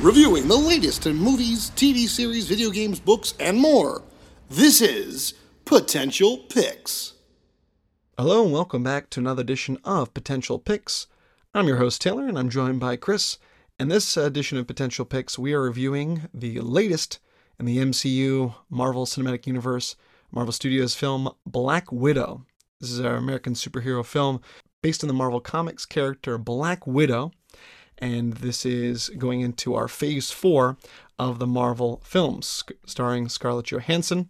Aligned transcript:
Reviewing 0.00 0.48
the 0.48 0.56
latest 0.56 1.06
in 1.06 1.16
movies, 1.16 1.72
TV 1.76 2.08
series, 2.08 2.46
video 2.46 2.70
games, 2.70 2.98
books, 2.98 3.34
and 3.38 3.58
more. 3.58 4.00
This 4.48 4.80
is 4.80 5.34
Potential 5.66 6.38
Picks. 6.38 7.12
Hello 8.16 8.44
and 8.44 8.52
welcome 8.54 8.82
back 8.82 9.10
to 9.10 9.20
another 9.20 9.42
edition 9.42 9.76
of 9.84 10.14
Potential 10.14 10.58
Picks. 10.58 11.06
I'm 11.54 11.68
your 11.68 11.76
host 11.76 12.00
Taylor 12.00 12.26
and 12.26 12.38
I'm 12.38 12.48
joined 12.48 12.80
by 12.80 12.96
Chris. 12.96 13.36
In 13.80 13.86
this 13.86 14.16
edition 14.16 14.58
of 14.58 14.66
Potential 14.66 15.04
Picks, 15.04 15.38
we 15.38 15.52
are 15.52 15.62
reviewing 15.62 16.28
the 16.34 16.58
latest 16.58 17.20
in 17.60 17.64
the 17.64 17.78
MCU 17.78 18.52
Marvel 18.68 19.06
Cinematic 19.06 19.46
Universe 19.46 19.94
Marvel 20.32 20.52
Studios 20.52 20.96
film 20.96 21.30
Black 21.46 21.92
Widow. 21.92 22.44
This 22.80 22.90
is 22.90 22.98
our 22.98 23.14
American 23.14 23.54
superhero 23.54 24.04
film 24.04 24.40
based 24.82 25.04
on 25.04 25.08
the 25.08 25.14
Marvel 25.14 25.40
Comics 25.40 25.86
character 25.86 26.38
Black 26.38 26.88
Widow 26.88 27.30
and 27.98 28.32
this 28.34 28.66
is 28.66 29.10
going 29.10 29.42
into 29.42 29.76
our 29.76 29.86
phase 29.86 30.32
four 30.32 30.76
of 31.16 31.38
the 31.38 31.46
Marvel 31.46 32.02
films, 32.04 32.64
starring 32.84 33.28
Scarlett 33.28 33.66
Johansson, 33.66 34.28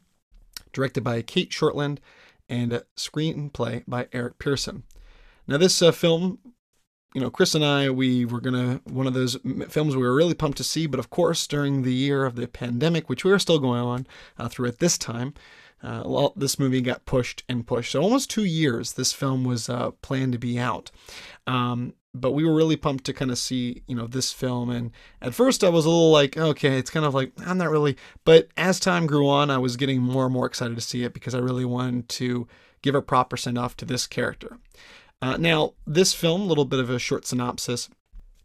directed 0.75 1.03
by 1.03 1.23
Cate 1.23 1.53
Shortland, 1.53 2.01
and 2.51 2.75
a 2.75 2.85
screenplay 2.99 3.83
by 3.89 4.09
Eric 4.13 4.39
Pearson. 4.39 4.83
Now, 5.47 5.57
this 5.57 5.81
uh, 5.81 5.93
film, 5.93 6.39
you 7.15 7.21
know, 7.21 7.31
Chris 7.31 7.55
and 7.55 7.65
I, 7.65 7.91
we 7.91 8.25
were 8.25 8.41
gonna 8.41 8.81
one 8.85 9.07
of 9.07 9.15
those 9.15 9.39
films 9.69 9.97
we 9.97 10.03
were 10.03 10.15
really 10.15 10.35
pumped 10.35 10.59
to 10.59 10.65
see, 10.65 10.87
but 10.87 11.01
of 11.01 11.11
course, 11.11 11.47
during 11.47 11.83
the 11.83 11.95
year 11.95 12.25
of 12.25 12.37
the 12.37 12.47
pandemic, 12.47 13.09
which 13.09 13.25
we 13.25 13.33
are 13.33 13.39
still 13.39 13.59
going 13.59 13.81
on 13.81 14.07
uh, 14.39 14.49
through 14.49 14.69
at 14.69 14.79
this 14.79 14.99
time, 14.99 15.35
uh, 15.83 16.03
well, 16.05 16.33
this 16.37 16.59
movie 16.59 16.81
got 16.81 17.07
pushed 17.07 17.45
and 17.49 17.67
pushed. 17.67 17.93
So 17.93 18.03
almost 18.03 18.31
two 18.31 18.45
years 18.45 18.93
this 18.93 19.13
film 19.13 19.45
was 19.45 19.69
uh, 19.69 19.93
planned 20.03 20.33
to 20.33 20.39
be 20.39 20.59
out. 20.59 20.91
Um, 21.47 21.95
but 22.15 22.33
we 22.33 22.45
were 22.45 22.55
really 22.55 22.77
pumped 22.77 23.05
to 23.05 23.13
kind 23.13 23.31
of 23.31 23.39
see 23.39 23.83
you 23.87 23.95
know 23.95 24.07
this 24.07 24.33
film 24.33 24.71
and 24.71 24.91
at 25.21 25.35
first 25.35 25.63
i 25.63 25.69
was 25.69 25.85
a 25.85 25.89
little 25.89 26.11
like 26.11 26.37
okay 26.37 26.79
it's 26.79 26.91
kind 26.91 27.05
of 27.05 27.15
like 27.15 27.33
i'm 27.47 27.59
not 27.59 27.71
really 27.71 27.97
but 28.25 28.49
as 28.57 28.81
time 28.81 29.07
grew 29.07 29.29
on 29.29 29.51
i 29.51 29.59
was 29.59 29.77
getting 29.77 30.01
more 30.01 30.25
and 30.25 30.33
more 30.33 30.47
excited 30.47 30.75
to 30.75 30.81
see 30.81 31.05
it 31.05 31.13
because 31.13 31.35
i 31.35 31.39
really 31.39 31.65
wanted 31.65 32.09
to 32.09 32.49
give 32.83 32.95
a 32.95 33.03
proper 33.03 33.37
send 33.37 33.59
off 33.59 33.77
to 33.77 33.85
this 33.85 34.07
character 34.07 34.59
uh, 35.23 35.37
now 35.37 35.75
this 35.87 36.13
film 36.13 36.43
a 36.43 36.47
little 36.47 36.65
bit 36.65 36.81
of 36.81 36.91
a 36.91 36.99
short 36.99 37.27
synopsis 37.27 37.89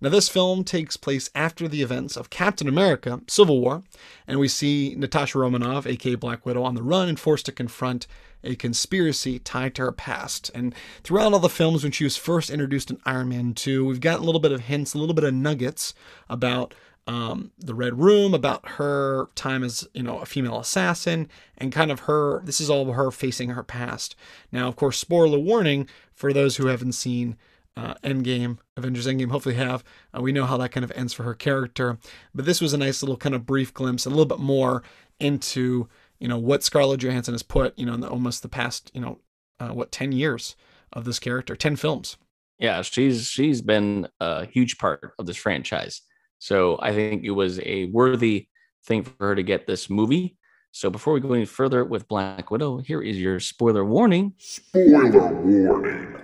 now, 0.03 0.09
this 0.09 0.27
film 0.27 0.65
takes 0.65 0.97
place 0.97 1.29
after 1.33 1.65
the 1.65 1.81
events 1.81 2.17
of 2.17 2.29
Captain 2.29 2.67
America 2.67 3.21
Civil 3.29 3.61
War, 3.61 3.83
and 4.27 4.37
we 4.37 4.49
see 4.49 4.95
Natasha 4.97 5.39
Romanoff, 5.39 5.87
aka 5.87 6.15
Black 6.15 6.45
Widow, 6.45 6.61
on 6.63 6.75
the 6.75 6.83
run 6.83 7.07
and 7.07 7.17
forced 7.17 7.45
to 7.45 7.53
confront 7.53 8.05
a 8.43 8.55
conspiracy 8.55 9.39
tied 9.39 9.75
to 9.75 9.83
her 9.83 9.93
past. 9.93 10.51
And 10.53 10.75
throughout 11.05 11.31
all 11.31 11.39
the 11.39 11.47
films, 11.47 11.83
when 11.83 11.93
she 11.93 12.03
was 12.03 12.17
first 12.17 12.49
introduced 12.49 12.91
in 12.91 12.99
Iron 13.05 13.29
Man 13.29 13.53
2, 13.53 13.85
we've 13.85 14.01
gotten 14.01 14.23
a 14.23 14.25
little 14.25 14.41
bit 14.41 14.51
of 14.51 14.65
hints, 14.65 14.93
a 14.93 14.97
little 14.97 15.15
bit 15.15 15.23
of 15.23 15.33
nuggets 15.33 15.93
about 16.29 16.73
um, 17.07 17.51
the 17.57 17.73
Red 17.75 17.99
Room, 17.99 18.33
about 18.33 18.67
her 18.69 19.27
time 19.35 19.63
as 19.63 19.87
you 19.93 20.03
know 20.03 20.19
a 20.19 20.25
female 20.25 20.59
assassin, 20.59 21.29
and 21.57 21.71
kind 21.71 21.91
of 21.91 22.01
her. 22.01 22.41
This 22.43 22.61
is 22.61 22.69
all 22.69 22.91
her 22.91 23.11
facing 23.11 23.49
her 23.49 23.63
past. 23.63 24.15
Now, 24.51 24.67
of 24.67 24.75
course, 24.75 24.97
spoiler 24.97 25.39
warning 25.39 25.87
for 26.13 26.31
those 26.31 26.57
who 26.57 26.67
haven't 26.67 26.93
seen 26.93 27.37
uh, 27.75 27.95
Endgame, 28.03 28.57
Avengers 28.77 29.07
Endgame, 29.07 29.31
hopefully 29.31 29.55
have. 29.55 29.83
Uh, 30.15 30.21
we 30.21 30.31
know 30.31 30.45
how 30.45 30.57
that 30.57 30.71
kind 30.71 30.83
of 30.83 30.91
ends 30.95 31.13
for 31.13 31.23
her 31.23 31.33
character. 31.33 31.97
But 32.33 32.45
this 32.45 32.61
was 32.61 32.73
a 32.73 32.77
nice 32.77 33.01
little 33.01 33.17
kind 33.17 33.35
of 33.35 33.45
brief 33.45 33.73
glimpse, 33.73 34.05
a 34.05 34.09
little 34.09 34.25
bit 34.25 34.39
more 34.39 34.83
into, 35.19 35.87
you 36.19 36.27
know, 36.27 36.37
what 36.37 36.63
Scarlett 36.63 37.01
Johansson 37.01 37.33
has 37.33 37.43
put, 37.43 37.77
you 37.77 37.85
know, 37.85 37.95
in 37.95 38.01
the, 38.01 38.09
almost 38.09 38.43
the 38.43 38.49
past, 38.49 38.91
you 38.93 39.01
know, 39.01 39.19
uh, 39.59 39.69
what, 39.69 39.91
10 39.91 40.11
years 40.11 40.55
of 40.91 41.05
this 41.05 41.19
character, 41.19 41.55
10 41.55 41.75
films. 41.75 42.17
Yeah, 42.59 42.81
she's 42.83 43.27
she's 43.27 43.61
been 43.61 44.07
a 44.19 44.45
huge 44.45 44.77
part 44.77 45.13
of 45.17 45.25
this 45.25 45.35
franchise. 45.35 46.01
So 46.43 46.77
I 46.81 46.91
think 46.91 47.23
it 47.23 47.31
was 47.31 47.61
a 47.61 47.85
worthy 47.85 48.49
thing 48.85 49.03
for 49.03 49.13
her 49.27 49.33
to 49.33 49.43
get 49.43 49.65
this 49.65 49.89
movie. 49.89 50.35
So 50.71 50.89
before 50.89 51.13
we 51.13 51.21
go 51.21 51.31
any 51.31 51.45
further 51.45 51.85
with 51.85 52.05
Black 52.09 52.51
Widow, 52.51 52.79
here 52.79 53.01
is 53.01 53.17
your 53.17 53.39
spoiler 53.39 53.85
warning. 53.85 54.33
Spoiler 54.39 55.31
warning. 55.35 56.17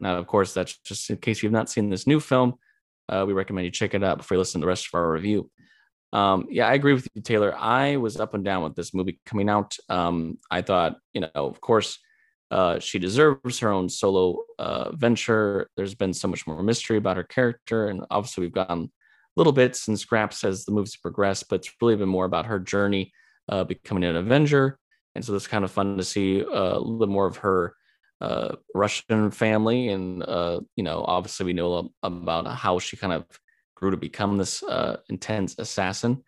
Now, 0.00 0.16
of 0.16 0.26
course, 0.26 0.52
that's 0.52 0.76
just 0.78 1.08
in 1.08 1.18
case 1.18 1.40
you've 1.40 1.52
not 1.52 1.70
seen 1.70 1.88
this 1.88 2.08
new 2.08 2.18
film. 2.18 2.54
Uh, 3.08 3.22
we 3.24 3.32
recommend 3.32 3.64
you 3.64 3.70
check 3.70 3.94
it 3.94 4.02
out 4.02 4.18
before 4.18 4.34
you 4.34 4.38
listen 4.40 4.60
to 4.60 4.64
the 4.64 4.68
rest 4.68 4.88
of 4.88 4.94
our 4.94 5.08
review. 5.08 5.48
Um, 6.12 6.48
yeah, 6.50 6.66
I 6.66 6.74
agree 6.74 6.94
with 6.94 7.06
you, 7.14 7.22
Taylor. 7.22 7.56
I 7.56 7.96
was 7.96 8.18
up 8.18 8.34
and 8.34 8.44
down 8.44 8.64
with 8.64 8.74
this 8.74 8.92
movie 8.92 9.20
coming 9.24 9.48
out. 9.48 9.76
Um, 9.88 10.38
I 10.50 10.62
thought, 10.62 10.96
you 11.14 11.20
know, 11.20 11.30
of 11.32 11.60
course, 11.60 12.00
uh, 12.50 12.80
she 12.80 12.98
deserves 12.98 13.60
her 13.60 13.70
own 13.70 13.88
solo 13.88 14.42
uh, 14.58 14.90
venture. 14.96 15.70
There's 15.76 15.94
been 15.94 16.12
so 16.12 16.26
much 16.26 16.44
more 16.44 16.60
mystery 16.60 16.96
about 16.96 17.18
her 17.18 17.22
character, 17.22 17.86
and 17.86 18.04
obviously, 18.10 18.42
we've 18.42 18.52
gotten 18.52 18.90
little 19.40 19.52
bits 19.54 19.88
and 19.88 19.98
scraps 19.98 20.44
as 20.44 20.66
the 20.66 20.72
movies 20.72 20.96
progress, 20.96 21.42
but 21.42 21.56
it's 21.56 21.72
really 21.80 21.96
been 21.96 22.10
more 22.10 22.26
about 22.26 22.44
her 22.44 22.58
journey 22.58 23.10
uh, 23.48 23.64
becoming 23.64 24.04
an 24.04 24.16
Avenger. 24.16 24.78
And 25.14 25.24
so 25.24 25.34
it's 25.34 25.46
kind 25.46 25.64
of 25.64 25.70
fun 25.70 25.96
to 25.96 26.04
see 26.04 26.44
uh, 26.44 26.76
a 26.76 26.78
little 26.78 27.12
more 27.12 27.26
of 27.26 27.38
her 27.38 27.74
uh, 28.20 28.56
Russian 28.74 29.30
family, 29.30 29.88
and 29.88 30.22
uh, 30.22 30.60
you 30.76 30.84
know, 30.84 31.02
obviously 31.08 31.46
we 31.46 31.54
know 31.54 31.90
about 32.02 32.46
how 32.46 32.78
she 32.78 32.98
kind 32.98 33.14
of 33.14 33.24
grew 33.74 33.90
to 33.90 33.96
become 33.96 34.36
this 34.36 34.62
uh, 34.62 34.98
intense 35.08 35.58
assassin. 35.58 36.22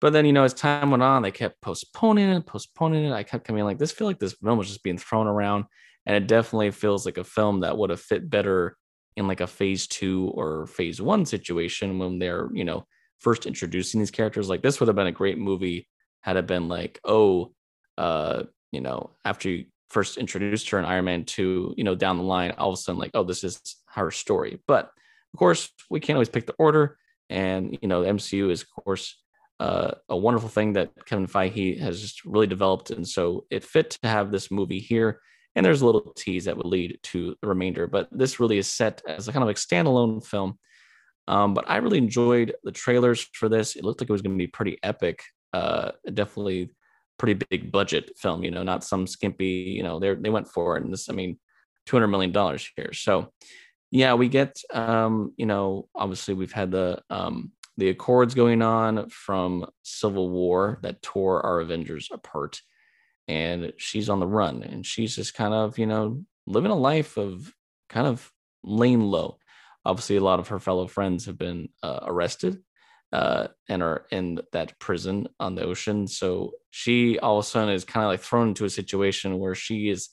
But 0.00 0.12
then, 0.12 0.26
you 0.26 0.32
know, 0.34 0.44
as 0.44 0.52
time 0.52 0.90
went 0.90 1.02
on, 1.02 1.22
they 1.22 1.30
kept 1.30 1.62
postponing 1.62 2.28
it, 2.28 2.46
postponing 2.46 3.06
it. 3.06 3.12
I 3.12 3.22
kept 3.22 3.44
coming 3.46 3.64
like 3.64 3.78
this. 3.78 3.92
Feel 3.92 4.06
like 4.06 4.18
this 4.18 4.34
film 4.34 4.58
was 4.58 4.68
just 4.68 4.82
being 4.82 4.98
thrown 4.98 5.26
around, 5.26 5.64
and 6.04 6.14
it 6.14 6.26
definitely 6.28 6.70
feels 6.70 7.06
like 7.06 7.16
a 7.16 7.24
film 7.24 7.60
that 7.60 7.78
would 7.78 7.90
have 7.90 8.00
fit 8.00 8.28
better 8.28 8.76
in 9.18 9.26
like 9.26 9.40
a 9.40 9.46
phase 9.46 9.86
two 9.86 10.30
or 10.34 10.66
phase 10.66 11.00
one 11.00 11.26
situation 11.26 11.98
when 11.98 12.18
they're, 12.18 12.48
you 12.52 12.64
know, 12.64 12.86
first 13.20 13.46
introducing 13.46 14.00
these 14.00 14.10
characters. 14.10 14.48
Like 14.48 14.62
this 14.62 14.80
would 14.80 14.88
have 14.88 14.96
been 14.96 15.06
a 15.06 15.12
great 15.12 15.38
movie 15.38 15.88
had 16.20 16.36
it 16.36 16.46
been 16.46 16.68
like, 16.68 17.00
oh, 17.04 17.52
uh, 17.96 18.44
you 18.72 18.80
know, 18.80 19.10
after 19.24 19.48
you 19.48 19.64
first 19.90 20.18
introduced 20.18 20.70
her 20.70 20.78
in 20.78 20.84
Iron 20.84 21.06
Man 21.06 21.24
2, 21.24 21.74
you 21.76 21.84
know, 21.84 21.94
down 21.94 22.18
the 22.18 22.22
line, 22.22 22.52
all 22.52 22.70
of 22.70 22.74
a 22.74 22.76
sudden, 22.76 22.98
like, 22.98 23.12
oh, 23.14 23.24
this 23.24 23.44
is 23.44 23.60
her 23.88 24.10
story. 24.10 24.60
But 24.66 24.90
of 25.32 25.38
course, 25.38 25.70
we 25.90 26.00
can't 26.00 26.16
always 26.16 26.28
pick 26.28 26.46
the 26.46 26.54
order. 26.58 26.98
And, 27.30 27.78
you 27.80 27.88
know, 27.88 28.02
the 28.02 28.10
MCU 28.10 28.50
is, 28.50 28.62
of 28.62 28.70
course, 28.84 29.16
uh, 29.60 29.92
a 30.08 30.16
wonderful 30.16 30.48
thing 30.48 30.74
that 30.74 30.92
Kevin 31.06 31.26
Feige 31.26 31.78
has 31.80 32.00
just 32.00 32.24
really 32.24 32.46
developed. 32.46 32.90
And 32.90 33.06
so 33.06 33.44
it 33.50 33.64
fit 33.64 33.90
to 34.02 34.08
have 34.08 34.30
this 34.30 34.50
movie 34.50 34.78
here. 34.78 35.20
And 35.56 35.64
there's 35.64 35.82
a 35.82 35.86
little 35.86 36.12
tease 36.16 36.44
that 36.44 36.56
would 36.56 36.66
lead 36.66 36.98
to 37.04 37.36
the 37.40 37.48
remainder. 37.48 37.86
But 37.86 38.08
this 38.12 38.38
really 38.38 38.58
is 38.58 38.72
set 38.72 39.02
as 39.08 39.28
a 39.28 39.32
kind 39.32 39.42
of 39.42 39.48
like 39.48 39.56
standalone 39.56 40.24
film. 40.24 40.58
Um, 41.26 41.52
but 41.52 41.68
I 41.68 41.76
really 41.78 41.98
enjoyed 41.98 42.54
the 42.64 42.72
trailers 42.72 43.26
for 43.34 43.48
this. 43.48 43.76
It 43.76 43.84
looked 43.84 44.00
like 44.00 44.08
it 44.08 44.12
was 44.12 44.22
going 44.22 44.38
to 44.38 44.42
be 44.42 44.46
pretty 44.46 44.78
epic. 44.82 45.22
Uh, 45.52 45.92
definitely 46.14 46.70
pretty 47.18 47.34
big 47.50 47.72
budget 47.72 48.12
film, 48.16 48.44
you 48.44 48.50
know, 48.50 48.62
not 48.62 48.84
some 48.84 49.06
skimpy, 49.06 49.74
you 49.76 49.82
know, 49.82 49.98
they 49.98 50.14
they 50.14 50.30
went 50.30 50.48
for 50.48 50.76
it. 50.76 50.84
And 50.84 50.92
this, 50.92 51.10
I 51.10 51.12
mean, 51.12 51.38
two 51.84 51.96
hundred 51.96 52.08
million 52.08 52.32
dollars 52.32 52.68
here. 52.76 52.92
So, 52.92 53.32
yeah, 53.90 54.14
we 54.14 54.28
get, 54.28 54.56
um, 54.72 55.32
you 55.36 55.46
know, 55.46 55.88
obviously 55.94 56.34
we've 56.34 56.52
had 56.52 56.70
the 56.70 57.02
um, 57.10 57.52
the 57.76 57.88
accords 57.88 58.34
going 58.34 58.62
on 58.62 59.08
from 59.10 59.66
Civil 59.82 60.30
War 60.30 60.78
that 60.82 61.02
tore 61.02 61.44
our 61.44 61.60
Avengers 61.60 62.08
apart, 62.12 62.60
and 63.28 63.72
she's 63.76 64.08
on 64.08 64.20
the 64.20 64.26
run, 64.26 64.62
and 64.62 64.84
she's 64.84 65.14
just 65.14 65.34
kind 65.34 65.54
of, 65.54 65.78
you 65.78 65.86
know, 65.86 66.24
living 66.46 66.70
a 66.70 66.76
life 66.76 67.16
of 67.16 67.52
kind 67.88 68.06
of 68.06 68.32
laying 68.64 69.02
low. 69.02 69.38
Obviously, 69.84 70.16
a 70.16 70.24
lot 70.24 70.40
of 70.40 70.48
her 70.48 70.58
fellow 70.58 70.86
friends 70.86 71.26
have 71.26 71.38
been 71.38 71.68
uh, 71.82 72.00
arrested 72.02 72.62
uh, 73.12 73.48
and 73.68 73.82
are 73.82 74.06
in 74.10 74.40
that 74.52 74.78
prison 74.78 75.28
on 75.38 75.54
the 75.54 75.64
ocean. 75.64 76.06
So 76.06 76.52
she 76.70 77.18
all 77.18 77.38
of 77.38 77.44
a 77.44 77.48
sudden 77.48 77.74
is 77.74 77.84
kind 77.84 78.04
of 78.04 78.10
like 78.10 78.20
thrown 78.20 78.48
into 78.48 78.64
a 78.64 78.70
situation 78.70 79.38
where 79.38 79.54
she 79.54 79.88
is 79.88 80.08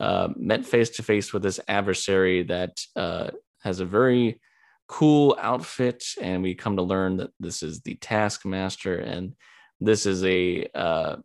uh, 0.00 0.28
met 0.36 0.64
face 0.64 0.90
to 0.90 1.02
face 1.02 1.32
with 1.32 1.42
this 1.42 1.60
adversary 1.68 2.42
that 2.44 2.80
uh, 2.96 3.30
has 3.62 3.80
a 3.80 3.84
very 3.84 4.40
cool 4.88 5.36
outfit, 5.40 6.04
and 6.20 6.42
we 6.42 6.54
come 6.54 6.76
to 6.76 6.82
learn 6.82 7.16
that 7.18 7.30
this 7.38 7.62
is 7.62 7.80
the 7.80 7.94
Taskmaster, 7.94 8.96
and 8.96 9.34
this 9.80 10.06
is 10.06 10.24
a 10.24 10.66
uh, 10.74 11.16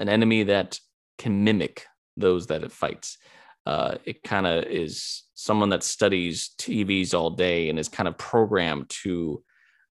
an 0.00 0.08
enemy 0.08 0.42
that 0.44 0.80
can 1.18 1.44
mimic 1.44 1.86
those 2.16 2.48
that 2.48 2.64
it 2.64 2.72
fights. 2.72 3.18
Uh, 3.66 3.96
it 4.04 4.22
kind 4.24 4.46
of 4.46 4.64
is 4.64 5.22
someone 5.34 5.68
that 5.68 5.84
studies 5.84 6.50
TVs 6.58 7.14
all 7.14 7.30
day 7.30 7.68
and 7.68 7.78
is 7.78 7.88
kind 7.88 8.08
of 8.08 8.18
programmed 8.18 8.88
to 8.88 9.42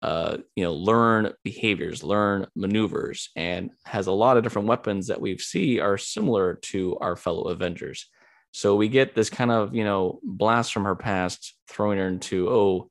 uh, 0.01 0.37
you 0.55 0.63
know, 0.63 0.73
learn 0.73 1.33
behaviors, 1.43 2.03
learn 2.03 2.45
maneuvers, 2.55 3.29
and 3.35 3.71
has 3.83 4.07
a 4.07 4.11
lot 4.11 4.37
of 4.37 4.43
different 4.43 4.67
weapons 4.67 5.07
that 5.07 5.19
we 5.19 5.37
see 5.37 5.79
are 5.79 5.97
similar 5.97 6.55
to 6.55 6.97
our 6.99 7.15
fellow 7.15 7.43
Avengers. 7.49 8.07
So 8.51 8.75
we 8.75 8.89
get 8.89 9.15
this 9.15 9.29
kind 9.29 9.51
of, 9.51 9.75
you 9.75 9.83
know, 9.83 10.19
blast 10.23 10.71
from 10.71 10.85
her 10.85 10.95
past, 10.95 11.55
throwing 11.67 11.97
her 11.97 12.07
into, 12.07 12.49
oh, 12.49 12.89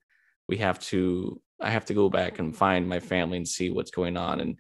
we 0.49 0.59
have 0.59 0.79
to 0.81 1.41
I 1.61 1.71
have 1.71 1.87
to 1.87 1.95
go 1.95 2.11
back 2.11 2.39
and 2.39 2.55
find 2.55 2.87
my 2.87 3.01
family 3.01 3.39
and 3.39 3.49
see 3.49 3.71
what's 3.71 3.91
going 3.91 4.17
on. 4.17 4.41
And 4.41 4.59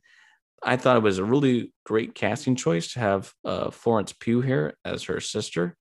I 0.62 0.76
thought 0.76 0.96
it 0.96 1.02
was 1.02 1.18
a 1.18 1.24
really 1.24 1.72
great 1.84 2.14
casting 2.14 2.56
choice 2.56 2.92
to 2.92 3.00
have 3.00 3.32
uh, 3.44 3.70
Florence 3.70 4.12
Pugh 4.12 4.40
here 4.40 4.74
as 4.84 5.04
her 5.04 5.20
sister 5.20 5.76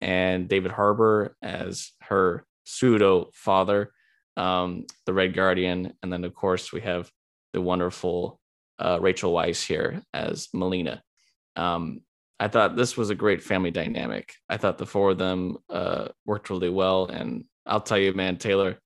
and 0.00 0.48
David 0.48 0.72
Harbour 0.72 1.36
as 1.42 1.92
her 2.02 2.44
pseudo 2.64 3.30
father, 3.34 3.92
um, 4.36 4.86
the 5.06 5.12
Red 5.12 5.34
Guardian. 5.34 5.92
And 6.02 6.12
then, 6.12 6.24
of 6.24 6.34
course, 6.34 6.72
we 6.72 6.80
have 6.82 7.10
the 7.52 7.60
wonderful 7.60 8.40
uh, 8.78 8.98
Rachel 9.00 9.32
Weisz 9.32 9.64
here 9.64 10.02
as 10.12 10.48
Melina. 10.52 11.02
Um, 11.56 12.00
I 12.40 12.48
thought 12.48 12.74
this 12.74 12.96
was 12.96 13.10
a 13.10 13.14
great 13.14 13.42
family 13.42 13.70
dynamic. 13.70 14.34
I 14.48 14.56
thought 14.56 14.78
the 14.78 14.86
four 14.86 15.10
of 15.10 15.18
them 15.18 15.58
uh, 15.70 16.08
worked 16.26 16.50
really 16.50 16.70
well. 16.70 17.06
And 17.06 17.44
I'll 17.66 17.80
tell 17.80 17.98
you, 17.98 18.12
man, 18.14 18.36
Taylor, 18.36 18.78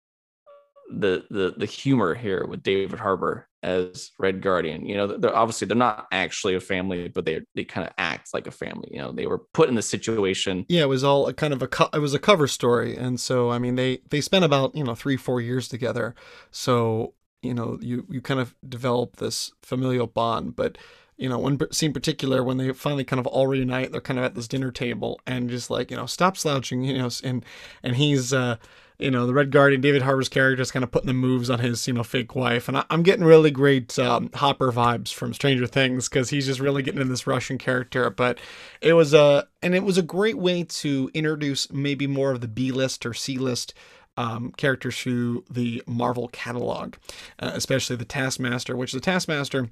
the 0.91 1.25
the 1.31 1.55
the 1.56 1.67
humor 1.67 2.15
here 2.15 2.47
with 2.47 2.62
David 2.62 2.99
Harbour 2.99 3.49
as 3.67 4.13
Red 4.19 4.41
Guardian. 4.41 4.87
You 4.87 4.97
know, 4.97 5.07
they're 5.19 5.35
obviously 5.37 5.67
they're 5.67 5.77
not 5.77 6.07
actually 6.13 6.55
a 6.55 6.61
family, 6.61 7.09
but 7.09 7.25
they 7.25 7.41
they 7.55 7.65
kind 7.65 7.87
of 7.87 7.93
act 7.99 8.33
like 8.33 8.47
a 8.47 8.51
family. 8.51 8.89
You 8.93 8.99
know, 8.99 9.13
they 9.13 9.27
were 9.27 9.39
put 9.39 9.69
in 9.69 9.75
the 9.75 9.83
situation. 9.83 10.65
Yeah, 10.69 10.83
it 10.83 10.89
was 10.89 11.05
all 11.05 11.27
a 11.27 11.35
kind 11.35 11.53
of 11.53 11.63
a 11.63 11.69
co- 11.69 11.91
it 11.93 11.99
was 11.99 12.15
a 12.15 12.19
cover 12.19 12.47
story, 12.47 12.97
and 12.97 13.19
so 13.21 13.51
I 13.51 13.59
mean 13.59 13.75
they 13.75 13.99
they 14.11 14.21
spent 14.21 14.45
about 14.45 14.75
you 14.75 14.85
know 14.85 14.95
three 14.95 15.17
four 15.17 15.41
years 15.41 15.69
together, 15.69 16.15
so 16.51 17.15
you 17.43 17.55
know 17.55 17.79
you 17.83 18.07
you 18.09 18.21
kind 18.21 18.41
of 18.41 18.55
develop 18.69 19.17
this 19.17 19.53
familial 19.63 20.07
bond, 20.07 20.57
but. 20.57 20.79
You 21.17 21.29
know, 21.29 21.39
one 21.39 21.59
scene 21.73 21.93
particular 21.93 22.45
when 22.45 22.59
they 22.59 22.73
finally 22.73 23.05
kind 23.05 23.21
of 23.21 23.27
all 23.27 23.47
reunite, 23.47 23.93
they're 23.93 24.01
kind 24.01 24.19
of 24.19 24.25
at 24.25 24.35
this 24.35 24.49
dinner 24.49 24.71
table 24.71 25.21
and 25.27 25.49
just 25.49 25.71
like, 25.71 25.91
you 25.91 25.97
know, 25.97 26.07
stop 26.07 26.37
slouching, 26.37 26.85
you 26.85 26.99
know, 26.99 27.09
and 27.25 27.45
and 27.83 27.97
he's 27.97 28.33
uh 28.33 28.57
you 28.99 29.11
know, 29.11 29.27
the 29.27 29.35
Red 29.35 29.51
Guardian, 29.51 29.83
David 29.83 30.03
Harbour's 30.03 30.29
character 30.29 30.63
is 30.63 30.71
kind 30.71 30.83
of 30.83 30.91
putting 30.91 31.07
the 31.07 31.13
moves 31.13 31.51
on 31.51 31.59
his, 31.59 31.87
you 31.87 31.93
know, 31.93 32.03
fake 32.03 32.35
wife. 32.35 32.67
And 32.67 32.79
I, 32.79 32.85
am 32.89 33.03
getting 33.03 33.25
really 33.25 33.51
great 33.51 33.99
um, 33.99 34.31
Hopper 34.35 34.73
vibes 34.73 35.13
from 35.13 35.35
Stranger 35.35 35.67
Things 35.67 36.09
because 36.09 36.31
he's 36.31 36.47
just 36.47 36.61
really 36.61 36.83
getting 36.83 37.01
in 37.01 37.11
this 37.11 37.27
Russian 37.27 37.59
character. 37.59 38.09
But 38.09 38.39
it 38.81 38.95
was 38.95 39.12
a, 39.12 39.47
and 39.62 39.75
it 39.75 39.83
was 39.83 39.99
a 39.99 40.03
great 40.03 40.39
way 40.39 40.65
to 40.65 41.11
introduce 41.12 41.71
maybe 41.71 42.07
more 42.07 42.31
of 42.31 42.41
the 42.41 42.49
B 42.49 42.73
list 42.73 43.05
or 43.05 43.12
C 43.12 43.37
list 43.37 43.75
um, 44.17 44.53
characters 44.57 44.99
to 45.01 45.45
the 45.51 45.83
Marvel 45.87 46.29
catalog, 46.29 46.95
uh, 47.39 47.51
especially 47.53 47.97
the 47.97 48.07
Taskmaster, 48.07 48.77
which 48.77 48.93
the 48.93 49.01
Taskmaster 49.01 49.69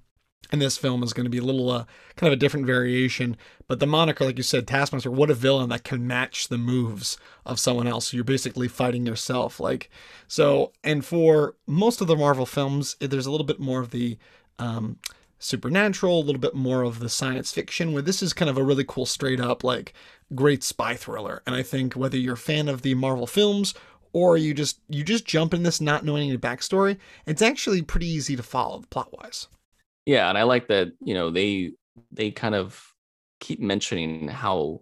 and 0.50 0.60
this 0.60 0.76
film 0.76 1.02
is 1.02 1.12
going 1.12 1.24
to 1.24 1.30
be 1.30 1.38
a 1.38 1.44
little 1.44 1.70
uh, 1.70 1.84
kind 2.16 2.32
of 2.32 2.36
a 2.36 2.40
different 2.40 2.66
variation. 2.66 3.36
But 3.66 3.80
the 3.80 3.86
moniker, 3.86 4.24
like 4.24 4.36
you 4.36 4.42
said, 4.42 4.66
Taskmaster, 4.66 5.10
what 5.10 5.30
a 5.30 5.34
villain 5.34 5.70
that 5.70 5.84
can 5.84 6.06
match 6.06 6.48
the 6.48 6.58
moves 6.58 7.16
of 7.46 7.58
someone 7.58 7.86
else. 7.86 8.12
You're 8.12 8.24
basically 8.24 8.68
fighting 8.68 9.06
yourself. 9.06 9.60
Like 9.60 9.90
so, 10.28 10.72
and 10.82 11.04
for 11.04 11.56
most 11.66 12.00
of 12.00 12.06
the 12.06 12.16
Marvel 12.16 12.46
films, 12.46 12.96
there's 13.00 13.26
a 13.26 13.30
little 13.30 13.46
bit 13.46 13.60
more 13.60 13.80
of 13.80 13.90
the 13.90 14.18
um, 14.58 14.98
supernatural, 15.38 16.20
a 16.20 16.24
little 16.24 16.40
bit 16.40 16.54
more 16.54 16.82
of 16.82 17.00
the 17.00 17.08
science 17.08 17.52
fiction, 17.52 17.92
where 17.92 18.02
this 18.02 18.22
is 18.22 18.32
kind 18.32 18.48
of 18.48 18.56
a 18.56 18.64
really 18.64 18.84
cool, 18.86 19.06
straight 19.06 19.40
up, 19.40 19.64
like 19.64 19.92
great 20.34 20.62
spy 20.62 20.94
thriller. 20.94 21.42
And 21.46 21.54
I 21.54 21.62
think 21.62 21.94
whether 21.94 22.16
you're 22.16 22.34
a 22.34 22.38
fan 22.38 22.68
of 22.68 22.82
the 22.82 22.94
Marvel 22.94 23.26
films 23.26 23.74
or 24.12 24.36
you 24.36 24.54
just 24.54 24.80
you 24.88 25.04
just 25.04 25.26
jump 25.26 25.52
in 25.52 25.62
this 25.62 25.80
not 25.80 26.04
knowing 26.04 26.28
any 26.28 26.38
backstory, 26.38 26.98
it's 27.26 27.42
actually 27.42 27.82
pretty 27.82 28.06
easy 28.06 28.36
to 28.36 28.42
follow 28.42 28.82
plot 28.88 29.12
wise. 29.12 29.48
Yeah, 30.06 30.28
and 30.28 30.36
I 30.36 30.42
like 30.42 30.68
that, 30.68 30.92
you 31.02 31.14
know, 31.14 31.30
they 31.30 31.72
they 32.12 32.30
kind 32.30 32.54
of 32.54 32.80
keep 33.40 33.60
mentioning 33.60 34.28
how 34.28 34.80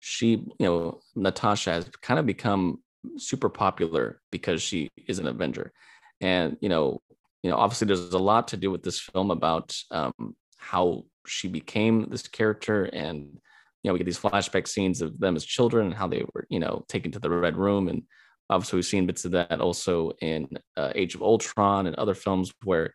she, 0.00 0.30
you 0.32 0.56
know, 0.60 1.00
Natasha 1.16 1.72
has 1.72 1.90
kind 2.02 2.20
of 2.20 2.26
become 2.26 2.80
super 3.18 3.48
popular 3.48 4.20
because 4.32 4.62
she 4.62 4.90
is 5.08 5.18
an 5.18 5.26
Avenger. 5.28 5.72
And, 6.20 6.56
you 6.60 6.68
know, 6.68 7.02
you 7.42 7.50
know, 7.50 7.56
obviously 7.56 7.86
there's 7.86 8.12
a 8.14 8.18
lot 8.18 8.48
to 8.48 8.56
do 8.56 8.70
with 8.70 8.82
this 8.82 9.00
film 9.00 9.30
about 9.30 9.76
um, 9.90 10.36
how 10.58 11.04
she 11.26 11.48
became 11.48 12.08
this 12.10 12.26
character 12.28 12.84
and 12.86 13.20
you 13.82 13.88
know 13.88 13.92
we 13.92 13.98
get 13.98 14.06
these 14.06 14.18
flashback 14.18 14.66
scenes 14.66 15.02
of 15.02 15.18
them 15.20 15.36
as 15.36 15.44
children 15.44 15.86
and 15.86 15.94
how 15.94 16.08
they 16.08 16.24
were 16.34 16.46
you 16.50 16.58
know 16.58 16.84
taken 16.88 17.12
to 17.12 17.18
the 17.18 17.30
red 17.30 17.56
room 17.56 17.88
and 17.88 18.02
obviously 18.50 18.76
we've 18.78 18.86
seen 18.86 19.06
bits 19.06 19.24
of 19.24 19.32
that 19.32 19.60
also 19.60 20.10
in 20.22 20.48
uh, 20.76 20.90
age 20.94 21.14
of 21.14 21.22
ultron 21.22 21.86
and 21.86 21.96
other 21.96 22.14
films 22.14 22.52
where 22.64 22.92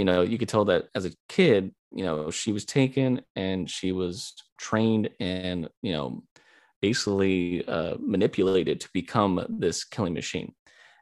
you 0.00 0.06
know, 0.06 0.22
you 0.22 0.38
could 0.38 0.48
tell 0.48 0.64
that 0.64 0.88
as 0.94 1.04
a 1.04 1.12
kid, 1.28 1.74
you 1.92 2.02
know, 2.06 2.30
she 2.30 2.52
was 2.52 2.64
taken 2.64 3.20
and 3.36 3.68
she 3.68 3.92
was 3.92 4.32
trained 4.58 5.10
and, 5.20 5.68
you 5.82 5.92
know, 5.92 6.22
basically 6.80 7.68
uh, 7.68 7.96
manipulated 8.00 8.80
to 8.80 8.88
become 8.94 9.44
this 9.58 9.84
killing 9.84 10.14
machine. 10.14 10.54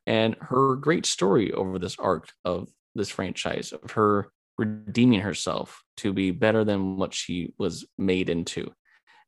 And 0.05 0.35
her 0.41 0.75
great 0.75 1.07
story 1.07 1.53
over 1.53 1.79
this 1.79 1.97
arc 2.01 2.29
of 2.45 2.71
this 2.97 3.09
franchise, 3.09 3.71
of 3.71 3.93
her 3.93 4.33
redeeming 4.59 5.21
herself 5.21 5.81
to 5.99 6.13
be 6.13 6.33
better 6.33 6.65
than 6.65 6.97
what 6.97 7.15
she 7.15 7.55
was 7.57 7.87
made 7.99 8.29
into. 8.29 8.73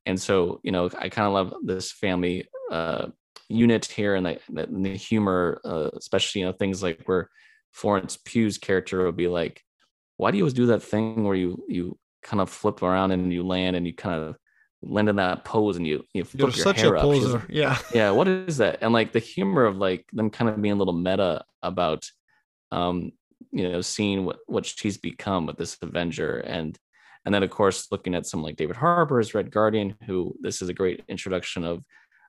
And 0.05 0.21
so, 0.21 0.59
you 0.65 0.73
know, 0.73 0.91
I 0.99 1.11
kind 1.11 1.29
of 1.29 1.33
love 1.35 1.55
this 1.63 1.93
family 1.93 2.49
uh, 2.73 3.07
unit 3.49 3.87
here 3.87 4.17
and 4.17 4.27
the, 4.27 4.67
the 4.69 4.97
humor, 4.97 5.61
uh, 5.65 5.91
especially, 5.97 6.41
you 6.41 6.49
know, 6.49 6.55
things 6.55 6.83
like 6.83 7.03
where 7.05 7.31
Florence 7.73 8.17
Pugh's 8.17 8.59
character 8.59 9.05
would 9.05 9.17
be 9.17 9.29
like, 9.29 9.63
why 10.17 10.31
do 10.31 10.37
you 10.37 10.45
always 10.45 10.55
do 10.55 10.67
that 10.67 10.83
thing 10.83 11.25
where 11.25 11.35
you 11.35 11.65
you 11.69 11.99
kind 12.23 12.41
of 12.41 12.51
flip 12.51 12.83
around 12.83 13.13
and 13.13 13.33
you 13.33 13.43
land 13.43 13.77
and 13.77 13.87
you 13.87 13.95
kind 13.95 14.23
of 14.23 14.37
land 14.83 15.09
in 15.09 15.17
that 15.17 15.45
pose 15.45 15.77
and 15.77 15.87
you 15.87 16.05
you 16.13 16.25
flip 16.25 16.41
You're 16.41 16.51
your 16.51 16.65
such 16.65 16.81
hair 16.81 16.95
a 16.95 17.01
poser. 17.01 17.39
Up. 17.39 17.45
yeah. 17.49 17.79
Yeah. 17.95 18.11
What 18.11 18.29
is 18.29 18.59
that? 18.59 18.79
And 18.83 18.93
like 18.93 19.13
the 19.13 19.19
humor 19.19 19.65
of 19.65 19.77
like 19.77 20.07
them 20.13 20.31
kind 20.31 20.51
of 20.51 20.61
being 20.61 20.75
a 20.75 20.79
little 20.79 20.95
meta 20.95 21.45
about 21.63 22.07
um, 22.73 23.13
you 23.53 23.69
know, 23.69 23.81
seeing 23.81 24.25
what 24.25 24.39
what 24.47 24.67
she's 24.67 24.99
become 24.99 25.47
with 25.47 25.57
this 25.57 25.77
Avenger 25.83 26.39
and 26.39 26.79
and 27.25 27.35
then 27.35 27.43
of 27.43 27.51
course 27.51 27.89
looking 27.91 28.15
at 28.15 28.27
some 28.27 28.43
like 28.43 28.57
David 28.57 28.77
Harbour's 28.77 29.35
Red 29.35 29.51
Guardian, 29.51 29.97
who 30.07 30.35
this 30.41 30.63
is 30.63 30.69
a 30.69 30.75
great 30.75 31.03
introduction 31.09 31.65
of 31.65 31.83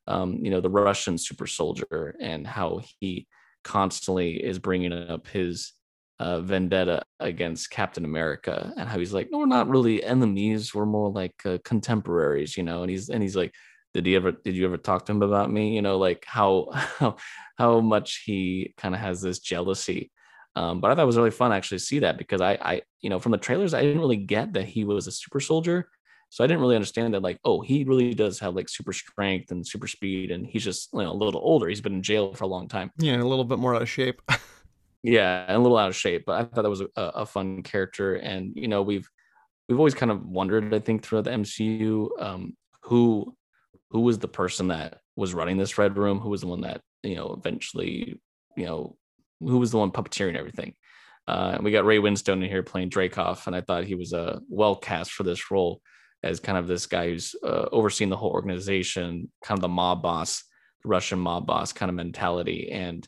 um, 0.08 0.40
you 0.44 0.50
know, 0.50 0.62
the 0.62 0.70
Russian 0.70 1.18
super 1.18 1.48
soldier 1.48 2.16
and 2.20 2.46
how 2.46 2.82
he 3.00 3.28
constantly 3.64 4.44
is 4.44 4.60
bringing 4.60 4.94
up 4.94 5.28
his 5.28 5.74
uh, 6.20 6.40
vendetta 6.40 7.02
against 7.20 7.72
Captain 7.72 8.06
America 8.06 8.72
and 8.78 8.88
how 8.88 9.00
he's 9.00 9.14
like, 9.14 9.30
no, 9.32 9.40
we're 9.40 9.46
not 9.48 9.68
really 9.68 10.04
enemies. 10.04 10.74
We're 10.74 10.86
more 10.86 11.10
like 11.10 11.34
uh, 11.46 11.58
contemporaries, 11.66 12.56
you 12.56 12.64
know. 12.64 12.84
And 12.84 12.92
he's 12.92 13.10
and 13.10 13.24
he's 13.24 13.36
like, 13.36 13.54
did 13.94 14.06
you 14.06 14.16
ever 14.18 14.32
did 14.32 14.56
you 14.56 14.66
ever 14.66 14.78
talk 14.78 15.06
to 15.06 15.12
him 15.12 15.24
about 15.24 15.52
me? 15.52 15.76
You 15.76 15.82
know, 15.82 15.98
like 15.98 16.24
how 16.28 16.70
how 16.74 17.16
how 17.58 17.80
much 17.80 18.24
he 18.26 18.74
kind 18.78 18.94
of 18.94 19.02
has 19.02 19.22
this 19.22 19.40
jealousy. 19.40 20.12
Um, 20.56 20.82
but 20.82 20.92
I 20.92 20.96
thought 20.96 21.04
it 21.04 21.08
was 21.08 21.18
really 21.18 21.32
fun 21.32 21.54
actually 21.54 21.80
to 21.80 21.86
see 21.86 22.00
that 22.00 22.18
because 22.18 22.42
I 22.42 22.52
I 22.62 22.82
you 23.02 23.10
know 23.10 23.20
from 23.20 23.32
the 23.32 23.38
trailers 23.38 23.74
I 23.74 23.82
didn't 23.82 24.02
really 24.02 24.18
get 24.18 24.54
that 24.54 24.66
he 24.66 24.84
was 24.84 25.08
a 25.08 25.12
super 25.12 25.40
soldier. 25.40 25.90
So 26.32 26.46
I 26.46 26.48
didn't 26.48 26.62
really 26.62 26.76
understand 26.76 27.14
that, 27.14 27.22
like, 27.22 27.40
oh, 27.44 27.60
he 27.60 27.84
really 27.84 28.14
does 28.14 28.40
have 28.40 28.56
like 28.56 28.70
super 28.70 28.94
strength 28.94 29.52
and 29.52 29.68
super 29.68 29.86
speed, 29.86 30.32
and 30.32 30.48
he's 30.48 30.64
just 30.64 30.88
you 30.94 31.02
know 31.02 31.12
a 31.12 31.14
little 31.14 31.42
older. 31.44 31.68
He's 31.68 31.82
been 31.82 31.96
in 31.96 32.02
jail 32.02 32.34
for 32.34 32.46
a 32.46 32.48
long 32.48 32.70
time. 32.70 32.90
Yeah, 32.98 33.18
a 33.18 33.24
little 33.26 33.44
bit 33.44 33.60
more 33.60 33.76
out 33.76 33.82
of 33.82 33.90
shape. 33.90 34.22
yeah, 35.04 35.44
and 35.46 35.58
a 35.58 35.60
little 35.60 35.78
out 35.78 35.90
of 35.90 35.96
shape. 35.96 36.24
But 36.26 36.40
I 36.40 36.46
thought 36.46 36.62
that 36.62 36.70
was 36.70 36.80
a, 36.80 36.88
a, 36.96 37.26
fun 37.26 37.64
character, 37.64 38.16
and 38.16 38.54
you 38.56 38.70
know, 38.70 38.82
we've 38.82 39.10
we've 39.68 39.78
always 39.78 39.94
kind 39.94 40.10
of 40.10 40.26
wondered, 40.26 40.74
I 40.74 40.80
think, 40.80 41.04
throughout 41.04 41.26
the 41.26 41.32
MCU, 41.32 42.08
um, 42.22 42.56
who 42.84 43.36
who 43.90 44.00
was 44.00 44.18
the 44.18 44.30
person 44.30 44.70
that 44.70 45.00
was 45.18 45.34
running 45.34 45.58
this 45.58 45.78
red 45.78 45.98
room, 45.98 46.20
who 46.20 46.30
was 46.30 46.40
the 46.40 46.48
one 46.48 46.62
that 46.62 46.80
you 47.04 47.16
know 47.16 47.36
eventually, 47.38 48.22
you 48.56 48.66
know, 48.66 48.96
who 49.42 49.58
was 49.58 49.72
the 49.72 49.80
one 49.80 49.92
puppeteering 49.92 50.38
everything. 50.38 50.76
Uh, 51.28 51.52
and 51.56 51.64
we 51.66 51.72
got 51.72 51.84
Ray 51.84 51.98
Winstone 51.98 52.42
in 52.42 52.50
here 52.50 52.64
playing 52.64 52.90
Dreykov, 52.90 53.48
and 53.48 53.56
I 53.56 53.60
thought 53.60 53.84
he 53.84 53.96
was 53.96 54.14
a 54.14 54.36
uh, 54.36 54.40
well 54.48 54.78
cast 54.78 55.12
for 55.12 55.24
this 55.24 55.52
role 55.52 55.82
as 56.24 56.40
kind 56.40 56.58
of 56.58 56.68
this 56.68 56.86
guy 56.86 57.10
who's 57.10 57.36
uh, 57.44 57.66
overseeing 57.72 58.10
the 58.10 58.18
whole 58.18 58.32
organization, 58.32 59.32
kind 59.44 59.58
of 59.58 59.62
the 59.62 59.68
mob 59.68 60.02
boss, 60.02 60.44
the 60.84 60.90
Russian 60.90 61.20
mob 61.20 61.48
boss 61.48 61.74
kind 61.74 61.90
of 61.90 61.96
mentality, 61.96 62.72
and 62.72 63.08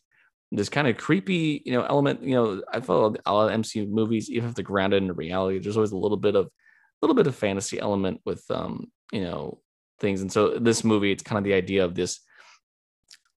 this 0.51 0.69
kind 0.69 0.87
of 0.87 0.97
creepy, 0.97 1.61
you 1.65 1.73
know, 1.73 1.83
element. 1.83 2.23
You 2.23 2.35
know, 2.35 2.63
I 2.71 2.79
felt 2.79 3.17
a 3.25 3.33
lot 3.33 3.51
of 3.51 3.59
MCU 3.59 3.89
movies, 3.89 4.29
even 4.29 4.49
if 4.49 4.55
they're 4.55 4.63
grounded 4.63 5.03
in 5.03 5.11
reality, 5.13 5.59
there's 5.59 5.77
always 5.77 5.91
a 5.91 5.97
little 5.97 6.17
bit 6.17 6.35
of, 6.35 6.45
a 6.45 6.49
little 7.01 7.15
bit 7.15 7.27
of 7.27 7.35
fantasy 7.35 7.79
element 7.79 8.21
with, 8.25 8.43
um, 8.49 8.91
you 9.11 9.21
know, 9.21 9.59
things. 9.99 10.21
And 10.21 10.31
so 10.31 10.57
this 10.59 10.83
movie, 10.83 11.11
it's 11.11 11.23
kind 11.23 11.37
of 11.37 11.43
the 11.43 11.53
idea 11.53 11.83
of 11.83 11.95
this 11.95 12.19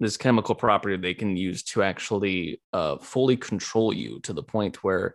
this 0.01 0.17
chemical 0.17 0.55
property 0.55 0.97
they 0.97 1.15
can 1.15 1.37
use 1.37 1.63
to 1.63 1.83
actually 1.83 2.61
uh, 2.73 2.99
fully 2.99 3.37
control 3.37 3.93
you 3.93 4.19
to 4.21 4.33
the 4.33 4.43
point 4.43 4.83
where 4.83 5.15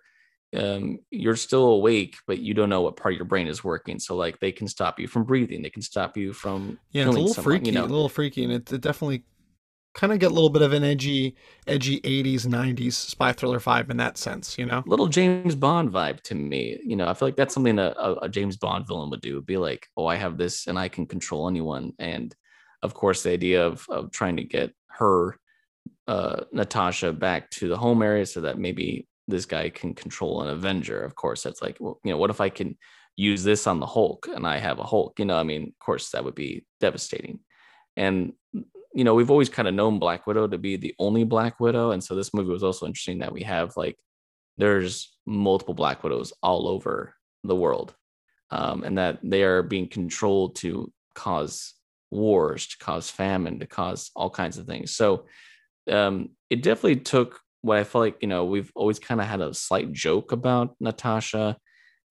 um, 0.56 1.00
you're 1.12 1.36
still 1.36 1.66
awake, 1.66 2.18
but 2.26 2.40
you 2.40 2.54
don't 2.54 2.70
know 2.70 2.82
what 2.82 2.96
part 2.96 3.14
of 3.14 3.18
your 3.18 3.26
brain 3.26 3.48
is 3.48 3.64
working. 3.64 4.00
So 4.00 4.16
like 4.16 4.40
they 4.40 4.52
can 4.52 4.68
stop 4.68 5.00
you 5.00 5.08
from 5.08 5.24
breathing, 5.24 5.62
they 5.62 5.70
can 5.70 5.82
stop 5.82 6.18
you 6.18 6.34
from 6.34 6.80
yeah, 6.92 7.04
it's 7.04 7.10
a 7.10 7.12
little 7.12 7.34
someone, 7.34 7.60
freaky, 7.60 7.66
you 7.68 7.72
know? 7.74 7.84
a 7.84 7.86
little 7.86 8.10
freaky, 8.10 8.44
and 8.44 8.54
it, 8.54 8.72
it 8.72 8.82
definitely 8.82 9.24
kind 9.94 10.14
of 10.14 10.20
get 10.20 10.32
a 10.32 10.34
little 10.34 10.50
bit 10.50 10.62
of 10.62 10.74
an 10.74 10.84
edgy, 10.84 11.36
edgy 11.68 12.00
'80s 12.02 12.48
'90s 12.48 12.94
spy 12.94 13.32
thriller 13.32 13.60
vibe 13.60 13.92
in 13.92 13.98
that 13.98 14.18
sense, 14.18 14.58
you 14.58 14.66
know. 14.66 14.84
Little 14.88 15.08
James 15.08 15.56
Bond 15.56 15.92
vibe 15.92 16.22
to 16.22 16.36
me, 16.36 16.80
you 16.84 16.96
know. 16.96 17.08
I 17.08 17.14
feel 17.14 17.28
like 17.28 17.36
that's 17.36 17.54
something 17.54 17.78
a, 17.78 17.94
a 18.22 18.30
James 18.30 18.58
Bond 18.58 18.88
villain 18.88 19.10
would 19.12 19.22
do. 19.22 19.42
Be 19.42 19.58
like, 19.58 19.88
oh, 19.98 20.08
I 20.08 20.16
have 20.16 20.38
this, 20.38 20.68
and 20.68 20.80
I 20.80 20.88
can 20.88 21.06
control 21.06 21.48
anyone. 21.48 21.94
And 22.00 22.36
of 22.82 22.94
course, 22.94 23.22
the 23.22 23.32
idea 23.32 23.66
of 23.66 23.86
of 23.90 24.12
trying 24.12 24.38
to 24.38 24.44
get 24.44 24.74
her 24.88 25.36
uh, 26.08 26.46
Natasha 26.52 27.14
back 27.14 27.52
to 27.52 27.68
the 27.68 27.78
home 27.78 28.02
area 28.02 28.26
so 28.26 28.42
that 28.42 28.58
maybe 28.58 29.08
this 29.30 29.46
guy 29.46 29.70
can 29.70 29.94
control 29.94 30.42
an 30.42 30.50
Avenger. 30.50 31.02
Of 31.02 31.16
course, 31.16 31.44
that's 31.44 31.62
like, 31.62 31.78
well, 31.80 32.00
you 32.04 32.12
know, 32.12 32.18
what 32.18 32.30
if 32.30 32.42
I 32.42 32.50
can 32.50 32.78
use 33.16 33.44
this 33.44 33.68
on 33.68 33.80
the 33.80 33.86
Hulk 33.86 34.28
and 34.34 34.46
I 34.48 34.58
have 34.58 34.80
a 34.80 34.84
Hulk? 34.84 35.20
You 35.20 35.26
know, 35.26 35.38
I 35.38 35.44
mean, 35.44 35.64
of 35.64 35.80
course, 35.86 36.12
that 36.12 36.24
would 36.24 36.36
be 36.36 36.66
devastating. 36.80 37.40
And 37.96 38.34
you 38.94 39.04
know, 39.04 39.14
we've 39.14 39.30
always 39.30 39.50
kind 39.50 39.68
of 39.68 39.76
known 39.76 40.00
Black 40.00 40.26
Widow 40.26 40.48
to 40.48 40.58
be 40.58 40.76
the 40.76 40.96
only 40.98 41.24
Black 41.24 41.60
Widow, 41.60 41.92
and 41.92 42.04
so 42.04 42.16
this 42.16 42.34
movie 42.34 42.52
was 42.52 42.64
also 42.64 42.86
interesting 42.86 43.20
that 43.20 43.32
we 43.32 43.44
have 43.44 43.78
like 43.78 43.98
there's 44.58 45.16
multiple 45.26 45.74
Black 45.74 46.04
Widows 46.04 46.34
all 46.42 46.68
over 46.68 47.14
the 47.44 47.56
world, 47.56 47.94
um, 48.52 48.84
and 48.84 48.98
that 48.98 49.20
they 49.24 49.44
are 49.44 49.64
being 49.64 49.88
controlled 49.88 50.56
to 50.58 50.92
cause 51.14 51.76
wars, 52.12 52.68
to 52.68 52.78
cause 52.80 53.10
famine, 53.10 53.60
to 53.60 53.68
cause 53.68 54.12
all 54.16 54.30
kinds 54.30 54.58
of 54.58 54.66
things. 54.66 54.96
So 54.96 55.26
um, 55.90 56.32
it 56.50 56.64
definitely 56.64 56.98
took 56.98 57.40
what 57.62 57.78
I 57.78 57.84
felt 57.84 58.04
like, 58.04 58.18
you 58.22 58.28
know, 58.28 58.46
we've 58.46 58.72
always 58.76 59.00
kind 59.00 59.20
of 59.20 59.28
had 59.28 59.42
a 59.42 59.54
slight 59.54 59.92
joke 59.92 60.32
about 60.32 60.76
Natasha 60.80 61.58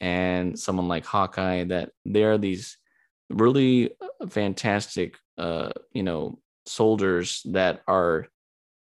and 0.01 0.59
someone 0.59 0.89
like 0.89 1.05
Hawkeye 1.05 1.65
that 1.65 1.91
they're 2.05 2.39
these 2.39 2.77
really 3.31 3.91
fantastic, 4.29 5.17
uh, 5.39 5.71
you 5.93 6.03
know, 6.03 6.39
soldiers 6.67 7.43
that 7.47 7.83
are 7.89 8.27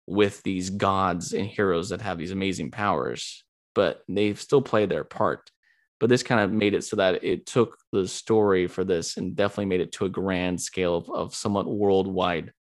with 0.08 0.42
these 0.44 0.70
gods 0.70 1.34
and 1.34 1.46
heroes 1.46 1.90
that 1.90 2.02
have 2.02 2.18
these 2.18 2.32
amazing 2.32 2.72
powers, 2.72 3.44
but 3.76 4.04
they've 4.08 4.40
still 4.40 4.62
play 4.62 4.86
their 4.86 5.04
part. 5.04 5.52
But 6.00 6.10
this 6.10 6.24
kind 6.24 6.42
of 6.42 6.52
made 6.52 6.74
it 6.74 6.84
so 6.84 6.96
that 6.98 7.24
it 7.24 7.46
took 7.46 7.78
the 7.92 8.08
story 8.08 8.68
for 8.68 8.84
this 8.84 9.18
and 9.18 9.36
definitely 9.36 9.66
made 9.66 9.82
it 9.82 9.92
to 9.94 10.06
a 10.06 10.10
grand 10.10 10.62
scale 10.62 10.96
of, 10.96 11.10
of 11.10 11.36
somewhat 11.36 11.68
worldwide 11.68 12.54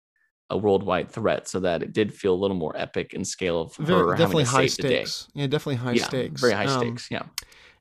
a 0.55 0.59
worldwide 0.59 1.11
threat 1.11 1.49
so 1.49 1.61
that 1.61 1.83
it 1.83 1.93
did 1.93 2.15
feel 2.15 2.33
a 2.33 2.41
little 2.43 2.57
more 2.57 2.75
epic 2.77 3.13
in 3.13 3.25
scale 3.25 3.61
of 3.61 3.77
Very, 3.77 4.13
her 4.13 4.17
definitely 4.17 4.45
high 4.45 4.67
stakes. 4.67 5.29
Yeah, 5.35 5.49
definitely 5.49 5.77
high 5.77 5.93
yeah, 5.93 6.05
stakes. 6.05 6.41
Very 6.41 6.55
high 6.55 6.67
Um, 6.67 6.81
stakes. 6.81 7.09
Yeah. 7.11 7.25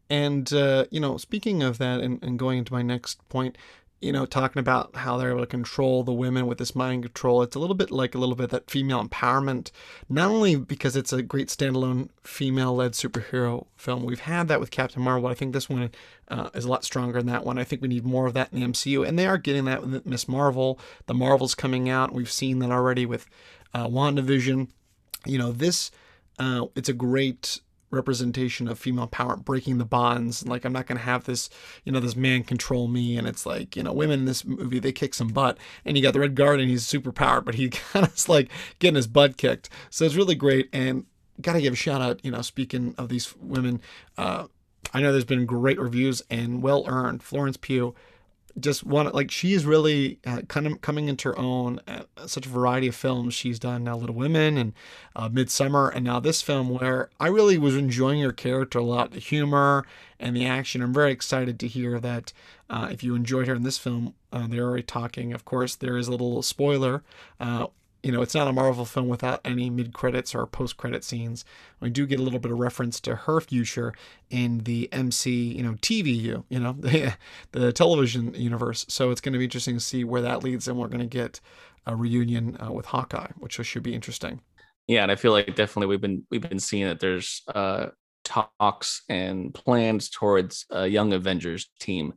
And 0.10 0.52
uh, 0.52 0.86
you 0.92 1.00
know, 1.00 1.18
speaking 1.18 1.64
of 1.64 1.78
that, 1.78 2.02
and, 2.02 2.22
and 2.24 2.38
going 2.38 2.58
into 2.60 2.74
my 2.74 2.82
next 2.82 3.28
point, 3.30 3.58
you 4.04 4.12
know, 4.12 4.26
talking 4.26 4.60
about 4.60 4.98
how 4.98 5.18
they're 5.18 5.32
able 5.32 5.40
to 5.40 5.48
control 5.48 6.04
the 6.04 6.12
women 6.12 6.46
with 6.46 6.58
this 6.58 6.76
mind 6.76 7.04
control, 7.04 7.42
it's 7.42 7.56
a 7.56 7.60
little 7.60 7.76
bit 7.76 7.90
like 7.90 8.14
a 8.14 8.18
little 8.18 8.36
bit 8.36 8.50
that 8.50 8.70
female 8.70 9.02
empowerment. 9.08 9.72
Not 10.10 10.30
only 10.30 10.58
because 10.58 10.98
it's 10.98 11.14
a 11.14 11.22
great 11.22 11.48
standalone 11.48 12.10
female-led 12.22 12.92
superhero 12.92 13.68
film, 13.78 14.04
we've 14.04 14.20
had 14.20 14.50
that 14.50 14.60
with 14.60 14.72
Captain 14.72 15.02
Marvel. 15.02 15.30
I 15.30 15.34
think 15.34 15.54
this 15.54 15.70
one 15.70 15.90
uh, 16.28 16.50
is 16.54 16.66
a 16.66 16.70
lot 16.70 16.84
stronger 16.84 17.20
than 17.20 17.28
that 17.28 17.46
one. 17.46 17.58
I 17.58 17.64
think 17.64 17.82
we 17.82 17.88
need 17.88 18.06
more 18.06 18.28
of 18.28 18.34
that 18.34 18.52
in 18.52 18.60
the 18.60 18.68
MCU, 18.68 19.08
and 19.08 19.18
they 19.18 19.26
are 19.26 19.38
getting 19.38 19.64
that 19.66 19.82
with 19.82 20.06
Miss 20.06 20.28
Marvel. 20.28 20.78
The 21.06 21.14
Marvels 21.14 21.56
coming 21.56 21.90
out. 21.90 22.14
We've 22.14 22.30
seen 22.30 22.60
that 22.60 22.72
already 22.72 23.06
with 23.06 23.26
uh, 23.74 23.88
WandaVision. 23.88 24.68
You 25.26 25.38
know, 25.38 25.54
this 25.54 25.92
uh, 26.38 26.66
it's 26.76 26.90
a 26.90 26.94
great 26.94 27.62
representation 27.94 28.68
of 28.68 28.80
female 28.80 29.08
power 29.08 29.36
breaking 29.36 29.78
the 29.78 29.86
bonds 29.86 30.46
like 30.48 30.66
i'm 30.66 30.74
not 30.74 30.88
going 30.88 30.98
to 30.98 31.04
have 31.04 31.26
this 31.26 31.50
you 31.84 31.92
know 31.92 32.00
this 32.00 32.16
man 32.16 32.44
control 32.44 32.88
me 32.88 33.18
and 33.18 33.28
it's 33.28 33.46
like 33.46 33.76
you 33.76 33.84
know 33.84 33.94
women 33.94 34.22
in 34.22 34.26
this 34.26 34.44
movie 34.44 34.80
they 34.80 34.92
kick 34.92 35.14
some 35.14 35.28
butt 35.28 35.58
and 35.86 35.96
you 35.96 36.04
got 36.04 36.14
the 36.14 36.20
red 36.20 36.36
guardian 36.36 36.70
he's 36.70 36.86
super 36.86 37.12
powered 37.12 37.46
but 37.46 37.56
he 37.56 37.70
kind 37.94 38.06
of 38.06 38.30
like 38.30 38.50
getting 38.80 38.96
his 38.96 39.08
butt 39.08 39.38
kicked. 39.38 39.70
So 39.90 40.06
it's 40.06 40.16
really 40.16 40.36
great 40.36 40.70
and 40.74 41.06
gotta 41.42 41.62
give 41.62 41.74
a 41.74 41.76
shout 41.76 42.02
out 42.02 42.24
you 42.24 42.32
know 42.32 42.42
speaking 42.42 42.94
of 42.98 43.10
these 43.10 43.36
women 43.38 43.82
uh 44.18 44.46
i 44.94 45.02
know 45.02 45.12
there's 45.12 45.26
been 45.26 45.46
great 45.46 45.80
reviews 45.80 46.22
and 46.30 46.62
well 46.62 46.84
earned 46.88 47.24
florence 47.24 47.58
pugh 47.58 47.96
just 48.60 48.86
want 48.86 49.14
like 49.16 49.32
she's 49.32 49.66
really 49.66 50.20
uh, 50.26 50.42
kind 50.48 50.68
of 50.68 50.82
coming 50.82 51.10
into 51.10 51.30
her 51.30 51.38
own 51.38 51.80
uh, 51.88 52.04
such 52.26 52.46
a 52.46 52.50
variety 52.50 52.88
of 52.88 52.96
films. 52.96 53.34
She's 53.34 53.60
done 53.60 53.84
now 53.84 53.98
little 53.98 54.16
women 54.16 54.58
and 54.58 54.74
uh, 55.16 55.30
Midsommar 55.30 55.94
and 55.94 56.06
now 56.06 56.20
this 56.20 56.42
film 56.42 56.70
where 56.70 57.10
i 57.20 57.28
really 57.28 57.58
was 57.58 57.76
enjoying 57.76 58.22
her 58.22 58.32
character 58.32 58.80
a 58.80 58.84
lot 58.84 59.12
the 59.12 59.20
humor 59.20 59.86
and 60.20 60.36
the 60.36 60.46
action. 60.46 60.82
I'm 60.82 60.94
very 60.94 61.12
excited 61.12 61.60
to 61.60 61.68
hear 61.68 62.00
that 62.00 62.32
uh, 62.70 62.90
if 62.92 63.04
you 63.04 63.16
enjoyed 63.16 63.48
her 63.48 63.56
in 63.56 63.64
this 63.64 63.78
film 63.78 64.14
uh, 64.32 64.48
they're 64.48 64.66
already 64.66 64.84
talking. 64.84 65.34
Of 65.34 65.46
course 65.46 65.76
there 65.76 65.98
is 65.98 66.08
a 66.08 66.12
little 66.12 66.42
spoiler 66.42 67.04
uh, 67.40 67.68
you 68.04 68.12
know, 68.12 68.22
it's 68.22 68.36
not 68.36 68.50
a 68.50 68.54
Marvel 68.54 68.84
film 68.84 69.08
without 69.08 69.40
any 69.46 69.70
mid 69.70 69.94
credits 69.94 70.36
or 70.36 70.46
post 70.46 70.76
credit 70.76 71.06
scenes. 71.06 71.46
We 71.80 71.90
do 71.90 72.06
get 72.06 72.20
a 72.20 72.24
little 72.24 72.40
bit 72.40 72.52
of 72.52 72.60
reference 72.60 73.00
to 73.02 73.16
her 73.16 73.40
future 73.40 73.94
in 74.30 74.60
the 74.60 74.92
MC, 74.92 75.54
you 75.54 75.64
know, 75.64 75.74
TVU, 75.76 76.44
you 76.50 76.60
know, 76.60 76.74
the, 76.80 77.16
the 77.54 77.72
television 77.72 78.34
universe. 78.34 78.86
So 78.90 79.10
it's 79.10 79.22
going 79.22 79.34
to 79.34 79.40
be 79.40 79.46
interesting 79.46 79.76
to 79.76 79.80
see 79.80 80.04
where 80.04 80.22
that 80.22 80.44
leads, 80.44 80.68
and 80.68 80.78
we're 80.78 80.90
going 80.90 81.00
to 81.00 81.08
get 81.08 81.40
a 81.86 81.96
reunion 81.96 82.58
uh, 82.62 82.72
with 82.72 82.86
Hawkeye, 82.86 83.32
which 83.38 83.54
should 83.54 83.84
be 83.84 83.96
interesting. 83.96 84.42
Yeah, 84.88 85.04
and 85.04 85.12
I 85.12 85.16
feel 85.16 85.32
like 85.32 85.56
definitely 85.56 85.88
we've 85.88 86.02
been 86.02 86.26
we've 86.30 86.42
been 86.42 86.60
seeing 86.60 86.88
that 86.88 87.00
there's 87.00 87.42
uh, 87.56 87.88
talks 88.26 89.04
and 89.08 89.54
plans 89.54 90.10
towards 90.10 90.66
a 90.70 90.88
Young 90.88 91.14
Avengers 91.14 91.70
team, 91.80 92.14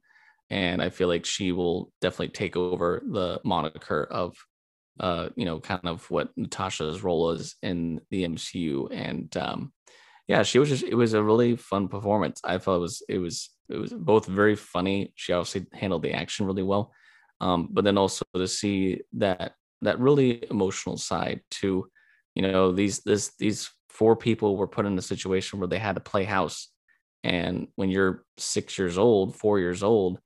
and 0.51 0.83
I 0.83 0.91
feel 0.91 1.07
like 1.07 1.25
she 1.25 1.53
will 1.53 1.93
definitely 2.01 2.33
take 2.33 2.57
over 2.57 3.03
the 3.09 3.41
moniker 3.45 4.03
of 4.05 4.37
uh, 4.99 5.29
you 5.37 5.45
know, 5.45 5.61
kind 5.61 5.81
of 5.85 6.11
what 6.11 6.31
Natasha's 6.37 7.03
role 7.03 7.31
is 7.31 7.57
in 7.63 8.01
the 8.11 8.25
MCU. 8.27 8.89
And 8.93 9.35
um, 9.37 9.73
yeah, 10.27 10.43
she 10.43 10.59
was 10.59 10.69
just 10.69 10.85
it 10.85 10.95
was 10.95 11.15
a 11.15 11.23
really 11.23 11.57
fun 11.57 11.89
performance. 11.89 12.41
I 12.45 12.59
thought 12.59 12.77
it 12.77 12.81
was 12.81 13.03
it 13.09 13.19
was 13.19 13.51
it 13.69 13.77
was 13.77 13.93
both 13.93 14.27
very 14.27 14.57
funny. 14.57 15.13
She 15.17 15.33
obviously 15.33 15.67
handled 15.73 16.03
the 16.03 16.13
action 16.13 16.47
really 16.47 16.63
well. 16.63 16.93
Um, 17.41 17.69
but 17.71 17.85
then 17.85 17.99
also 17.99 18.25
to 18.35 18.49
see 18.49 19.03
that 19.15 19.53
that 19.83 20.01
really 20.01 20.43
emotional 20.51 20.97
side 20.97 21.43
to, 21.51 21.89
you 22.35 22.43
know, 22.43 22.73
these 22.73 23.01
this 23.01 23.33
these 23.39 23.71
four 23.91 24.17
people 24.17 24.57
were 24.57 24.67
put 24.67 24.87
in 24.87 24.99
a 24.99 25.03
situation 25.03 25.59
where 25.59 25.69
they 25.69 25.79
had 25.79 25.97
to 25.97 26.01
play 26.01 26.25
house. 26.25 26.69
And 27.25 27.69
when 27.77 27.91
you're 27.91 28.25
six 28.39 28.79
years 28.79 28.99
old, 28.99 29.37
four 29.37 29.59
years 29.59 29.83
old, 29.83 30.21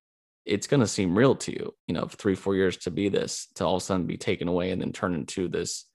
it's 0.51 0.67
going 0.67 0.81
to 0.81 0.87
seem 0.87 1.17
real 1.17 1.37
to 1.37 1.53
you 1.53 1.73
you 1.87 1.95
know 1.95 2.07
three 2.07 2.35
four 2.35 2.57
years 2.57 2.77
to 2.77 2.91
be 2.91 3.09
this 3.09 3.47
to 3.55 3.65
all 3.65 3.77
of 3.77 3.83
a 3.83 3.85
sudden 3.85 4.07
be 4.07 4.17
taken 4.17 4.49
away 4.49 4.73
and 4.73 4.83
then 4.83 4.93
turn 4.93 5.15
into 5.15 5.49
this 5.49 5.87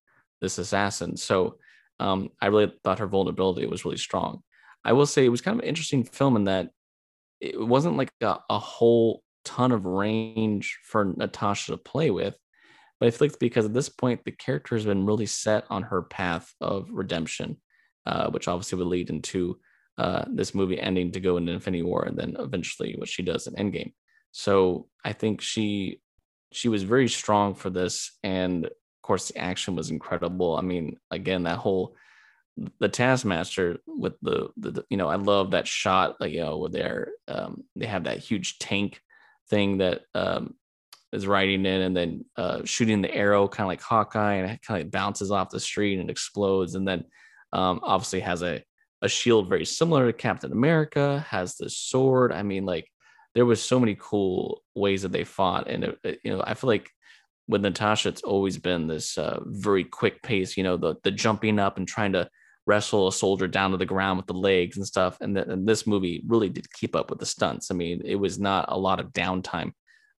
this 0.41 0.57
assassin. 0.57 1.17
So 1.17 1.57
um, 1.99 2.29
i 2.41 2.47
really 2.47 2.73
thought 2.83 2.99
her 2.99 3.07
vulnerability 3.07 3.65
was 3.67 3.85
really 3.85 3.97
strong. 3.97 4.41
I 4.83 4.93
will 4.93 5.05
say 5.05 5.25
it 5.25 5.29
was 5.29 5.41
kind 5.41 5.57
of 5.57 5.63
an 5.63 5.69
interesting 5.69 6.03
film 6.03 6.35
in 6.35 6.45
that 6.45 6.69
it 7.41 7.59
wasn't 7.59 7.97
like 7.97 8.11
a, 8.21 8.37
a 8.49 8.59
whole 8.59 9.23
ton 9.43 9.71
of 9.71 9.85
range 9.85 10.79
for 10.83 11.13
natasha 11.17 11.71
to 11.71 11.77
play 11.77 12.09
with 12.09 12.35
but 12.99 13.05
i 13.05 13.11
feel 13.11 13.27
like 13.27 13.39
because 13.39 13.65
at 13.65 13.73
this 13.73 13.89
point 13.89 14.21
the 14.25 14.31
character 14.31 14.75
has 14.75 14.85
been 14.85 15.05
really 15.05 15.27
set 15.27 15.65
on 15.69 15.83
her 15.83 16.01
path 16.01 16.51
of 16.61 16.89
redemption 16.91 17.55
uh, 18.07 18.29
which 18.31 18.47
obviously 18.47 18.77
would 18.77 18.87
lead 18.87 19.09
into 19.09 19.59
uh, 19.97 20.25
this 20.27 20.55
movie 20.55 20.79
ending 20.79 21.11
to 21.11 21.19
go 21.19 21.37
into 21.37 21.51
infinity 21.51 21.83
war 21.83 22.03
and 22.05 22.17
then 22.17 22.35
eventually 22.39 22.95
what 22.97 23.07
she 23.07 23.21
does 23.21 23.45
in 23.47 23.53
endgame 23.53 23.93
so 24.37 24.87
I 25.01 25.13
think 25.13 25.39
she 25.39 26.01
she 26.51 26.67
was 26.67 26.83
very 26.83 27.07
strong 27.07 27.55
for 27.55 27.69
this, 27.69 28.11
and 28.21 28.65
of 28.65 28.71
course 29.01 29.29
the 29.29 29.37
action 29.37 29.77
was 29.77 29.91
incredible. 29.91 30.57
I 30.57 30.61
mean, 30.61 30.97
again, 31.09 31.43
that 31.43 31.59
whole 31.59 31.95
the 32.81 32.89
Taskmaster 32.89 33.77
with 33.87 34.15
the, 34.21 34.49
the, 34.57 34.71
the 34.71 34.85
you 34.89 34.97
know 34.97 35.07
I 35.07 35.15
love 35.15 35.51
that 35.51 35.69
shot 35.69 36.17
like 36.19 36.33
you 36.33 36.41
know 36.41 36.57
where 36.57 36.69
they're 36.69 37.11
um, 37.29 37.63
they 37.77 37.85
have 37.85 38.03
that 38.03 38.17
huge 38.17 38.59
tank 38.59 38.99
thing 39.49 39.77
that 39.77 40.01
um, 40.13 40.55
is 41.13 41.25
riding 41.25 41.65
in 41.65 41.81
and 41.83 41.95
then 41.95 42.25
uh, 42.35 42.59
shooting 42.65 43.01
the 43.01 43.15
arrow 43.15 43.47
kind 43.47 43.63
of 43.65 43.69
like 43.69 43.81
Hawkeye 43.81 44.33
and 44.33 44.51
it 44.51 44.61
kind 44.61 44.83
of 44.83 44.91
bounces 44.91 45.31
off 45.31 45.49
the 45.49 45.61
street 45.61 45.97
and 45.97 46.09
explodes 46.09 46.75
and 46.75 46.85
then 46.85 47.05
um, 47.53 47.79
obviously 47.83 48.19
has 48.19 48.43
a 48.43 48.61
a 49.01 49.07
shield 49.07 49.47
very 49.47 49.65
similar 49.65 50.07
to 50.07 50.17
Captain 50.17 50.51
America 50.51 51.25
has 51.29 51.55
the 51.55 51.69
sword 51.69 52.33
I 52.33 52.43
mean 52.43 52.65
like 52.65 52.89
there 53.35 53.45
was 53.45 53.61
so 53.61 53.79
many 53.79 53.95
cool 53.99 54.63
ways 54.73 55.03
that 55.03 55.11
they 55.11 55.25
fought, 55.25 55.69
and 55.69 55.83
it, 55.83 55.99
it, 56.03 56.19
you 56.23 56.31
know, 56.31 56.43
I 56.45 56.53
feel 56.55 56.69
like 56.69 56.89
with 57.47 57.61
Natasha, 57.61 58.09
it's 58.09 58.23
always 58.23 58.57
been 58.57 58.87
this 58.87 59.17
uh, 59.17 59.39
very 59.45 59.83
quick 59.83 60.23
pace. 60.23 60.57
You 60.57 60.63
know, 60.63 60.77
the 60.77 60.95
the 61.03 61.11
jumping 61.11 61.59
up 61.59 61.77
and 61.77 61.87
trying 61.87 62.13
to 62.13 62.29
wrestle 62.65 63.07
a 63.07 63.13
soldier 63.13 63.47
down 63.47 63.71
to 63.71 63.77
the 63.77 63.85
ground 63.85 64.17
with 64.17 64.25
the 64.25 64.33
legs 64.33 64.77
and 64.77 64.87
stuff. 64.87 65.17
And, 65.21 65.37
and 65.37 65.67
this 65.67 65.85
movie 65.85 66.23
really 66.27 66.49
did 66.49 66.71
keep 66.73 66.95
up 66.95 67.11
with 67.11 67.19
the 67.19 67.25
stunts. 67.25 67.69
I 67.69 67.75
mean, 67.75 68.01
it 68.03 68.15
was 68.15 68.39
not 68.39 68.65
a 68.69 68.77
lot 68.77 68.99
of 68.99 69.13
downtime 69.13 69.73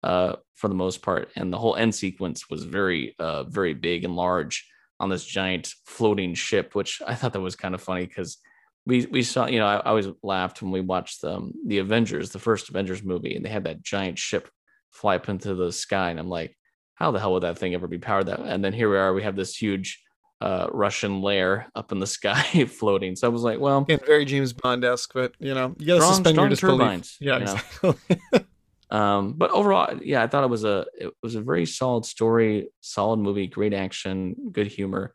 uh, 0.04 0.36
for 0.54 0.68
the 0.68 0.74
most 0.74 1.02
part, 1.02 1.30
and 1.36 1.52
the 1.52 1.58
whole 1.58 1.76
end 1.76 1.94
sequence 1.94 2.48
was 2.48 2.64
very, 2.64 3.14
uh, 3.18 3.44
very 3.44 3.74
big 3.74 4.04
and 4.04 4.14
large 4.14 4.68
on 5.00 5.10
this 5.10 5.24
giant 5.24 5.74
floating 5.84 6.34
ship, 6.34 6.74
which 6.74 7.02
I 7.06 7.14
thought 7.14 7.32
that 7.32 7.40
was 7.40 7.56
kind 7.56 7.74
of 7.74 7.82
funny 7.82 8.06
because 8.06 8.38
we 8.86 9.04
we 9.06 9.22
saw 9.22 9.46
you 9.46 9.58
know 9.58 9.66
I, 9.66 9.76
I 9.76 9.86
always 9.90 10.06
laughed 10.22 10.62
when 10.62 10.70
we 10.70 10.80
watched 10.80 11.22
um, 11.24 11.52
the 11.66 11.78
Avengers, 11.78 12.30
the 12.30 12.38
first 12.38 12.68
Avengers 12.68 13.02
movie, 13.02 13.34
and 13.34 13.44
they 13.44 13.50
had 13.50 13.64
that 13.64 13.82
giant 13.82 14.18
ship 14.18 14.48
fly 14.92 15.16
up 15.16 15.28
into 15.28 15.54
the 15.54 15.72
sky, 15.72 16.10
and 16.10 16.18
I'm 16.18 16.28
like, 16.28 16.56
how 16.94 17.10
the 17.10 17.18
hell 17.18 17.32
would 17.34 17.42
that 17.42 17.58
thing 17.58 17.74
ever 17.74 17.88
be 17.88 17.98
powered? 17.98 18.26
That 18.26 18.40
and 18.40 18.64
then 18.64 18.72
here 18.72 18.88
we 18.90 18.96
are, 18.96 19.12
we 19.12 19.22
have 19.24 19.36
this 19.36 19.56
huge 19.56 20.00
uh, 20.40 20.68
Russian 20.72 21.20
lair 21.22 21.68
up 21.74 21.92
in 21.92 21.98
the 21.98 22.06
sky 22.18 22.64
floating. 22.66 23.16
So 23.16 23.26
I 23.26 23.30
was 23.30 23.42
like, 23.42 23.58
well, 23.58 23.84
yeah, 23.88 23.98
very 24.06 24.24
James 24.24 24.52
Bond 24.52 24.84
esque, 24.84 25.12
but 25.12 25.32
you 25.38 25.54
know, 25.54 25.74
you 25.78 25.86
got 25.86 25.94
to 25.96 26.00
Strong- 26.02 26.14
suspend 26.14 26.34
strong 26.34 26.44
your 26.46 26.50
disbelief. 26.50 26.78
turbines, 26.78 27.16
Yeah, 27.20 27.38
know. 27.38 27.54
exactly. 27.82 28.46
um, 28.90 29.32
but 29.36 29.50
overall, 29.50 29.98
yeah, 30.02 30.22
I 30.22 30.28
thought 30.28 30.44
it 30.44 30.50
was 30.50 30.64
a 30.64 30.86
it 30.98 31.12
was 31.22 31.34
a 31.34 31.40
very 31.40 31.66
solid 31.66 32.04
story, 32.04 32.68
solid 32.80 33.18
movie, 33.18 33.48
great 33.48 33.74
action, 33.74 34.36
good 34.52 34.68
humor. 34.68 35.12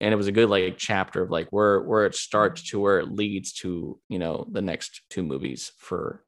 And 0.00 0.12
it 0.12 0.16
was 0.16 0.26
a 0.26 0.32
good 0.32 0.48
like 0.48 0.78
chapter 0.78 1.22
of 1.22 1.30
like 1.30 1.48
where 1.50 1.82
where 1.82 2.06
it 2.06 2.14
starts 2.14 2.70
to 2.70 2.80
where 2.80 2.98
it 2.98 3.12
leads 3.12 3.52
to 3.52 3.98
you 4.08 4.18
know 4.18 4.46
the 4.50 4.62
next 4.62 5.02
two 5.10 5.22
movies 5.22 5.72
for 5.78 6.24